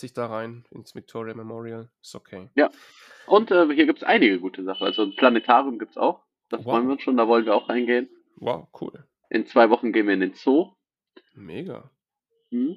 Euro 0.04 0.12
da 0.14 0.26
rein 0.26 0.64
ins 0.70 0.94
Victoria 0.94 1.34
Memorial. 1.34 1.88
Ist 2.02 2.14
okay. 2.14 2.50
Und 3.26 3.50
äh, 3.50 3.66
hier 3.74 3.86
gibt's 3.86 4.02
einige 4.02 4.38
gute 4.40 4.64
Sachen. 4.64 4.86
Also 4.86 5.02
ein 5.02 5.14
Planetarium 5.16 5.78
gibt's 5.78 5.96
auch. 5.96 6.24
Da 6.50 6.58
Wow. 6.58 6.64
freuen 6.64 6.86
wir 6.86 6.92
uns 6.92 7.02
schon, 7.02 7.16
da 7.16 7.28
wollen 7.28 7.44
wir 7.46 7.54
auch 7.54 7.68
reingehen. 7.68 8.08
Wow, 8.36 8.68
cool. 8.80 9.06
In 9.30 9.46
zwei 9.46 9.68
Wochen 9.70 9.92
gehen 9.92 10.06
wir 10.06 10.14
in 10.14 10.20
den 10.20 10.34
Zoo. 10.34 10.72
Mega. 11.34 11.90
Hm? 12.50 12.76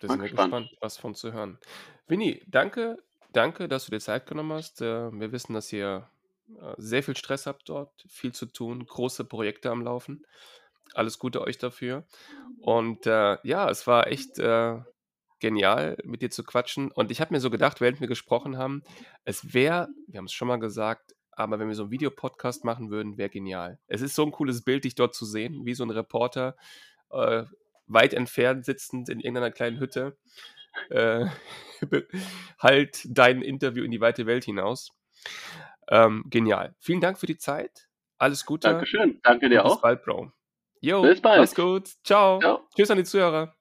Da 0.00 0.08
sind 0.08 0.20
wir 0.22 0.28
gespannt. 0.28 0.70
was 0.80 0.96
von 0.98 1.14
zu 1.14 1.32
hören. 1.32 1.58
Winnie, 2.06 2.42
danke, 2.46 2.98
danke, 3.32 3.68
dass 3.68 3.86
du 3.86 3.90
dir 3.90 4.00
Zeit 4.00 4.26
genommen 4.26 4.52
hast. 4.52 4.80
Äh, 4.82 5.10
Wir 5.12 5.32
wissen, 5.32 5.54
dass 5.54 5.72
ihr 5.72 6.08
äh, 6.60 6.74
sehr 6.76 7.02
viel 7.02 7.16
Stress 7.16 7.46
habt 7.46 7.68
dort, 7.68 8.04
viel 8.08 8.32
zu 8.32 8.46
tun, 8.46 8.84
große 8.86 9.24
Projekte 9.24 9.70
am 9.70 9.82
Laufen. 9.82 10.24
Alles 10.94 11.18
Gute 11.18 11.40
euch 11.42 11.58
dafür. 11.58 12.04
Und 12.60 13.06
äh, 13.06 13.38
ja, 13.42 13.68
es 13.70 13.86
war 13.86 14.06
echt 14.06 14.38
äh, 14.38 14.78
genial, 15.40 15.96
mit 16.04 16.22
dir 16.22 16.30
zu 16.30 16.44
quatschen. 16.44 16.90
Und 16.90 17.10
ich 17.10 17.20
habe 17.20 17.32
mir 17.32 17.40
so 17.40 17.50
gedacht, 17.50 17.80
während 17.80 18.00
wir 18.00 18.08
gesprochen 18.08 18.58
haben, 18.58 18.82
es 19.24 19.54
wäre, 19.54 19.88
wir 20.06 20.18
haben 20.18 20.26
es 20.26 20.32
schon 20.32 20.48
mal 20.48 20.58
gesagt, 20.58 21.14
aber 21.30 21.58
wenn 21.60 21.68
wir 21.68 21.74
so 21.74 21.84
einen 21.84 21.92
Videopodcast 21.92 22.64
machen 22.64 22.90
würden, 22.90 23.16
wäre 23.16 23.28
genial. 23.28 23.78
Es 23.86 24.02
ist 24.02 24.16
so 24.16 24.24
ein 24.24 24.32
cooles 24.32 24.62
Bild, 24.62 24.84
dich 24.84 24.96
dort 24.96 25.14
zu 25.14 25.24
sehen, 25.24 25.64
wie 25.64 25.74
so 25.74 25.84
ein 25.84 25.90
Reporter, 25.90 26.56
äh, 27.10 27.44
weit 27.86 28.12
entfernt 28.12 28.64
sitzend 28.64 29.08
in 29.08 29.20
irgendeiner 29.20 29.50
kleinen 29.50 29.78
Hütte, 29.78 30.16
äh, 30.90 31.26
halt 32.58 33.06
dein 33.08 33.42
Interview 33.42 33.84
in 33.84 33.90
die 33.90 34.00
weite 34.00 34.26
Welt 34.26 34.44
hinaus. 34.44 34.90
Ähm, 35.88 36.24
genial. 36.28 36.74
Vielen 36.80 37.00
Dank 37.00 37.18
für 37.18 37.26
die 37.26 37.38
Zeit. 37.38 37.88
Alles 38.18 38.44
Gute. 38.44 38.68
Dankeschön. 38.68 39.20
Danke 39.22 39.48
dir 39.48 39.62
bis 39.62 39.72
auch. 39.72 39.80
bald, 39.80 40.02
Bro. 40.02 40.32
Jo, 40.80 41.02
Bis 41.02 41.20
bald. 41.20 41.40
mach's 41.40 41.54
gut. 41.54 41.88
Ciao. 42.04 42.38
Ciao. 42.40 42.60
Tschüss 42.76 42.90
an 42.90 42.98
die 42.98 43.04
Zuhörer. 43.04 43.54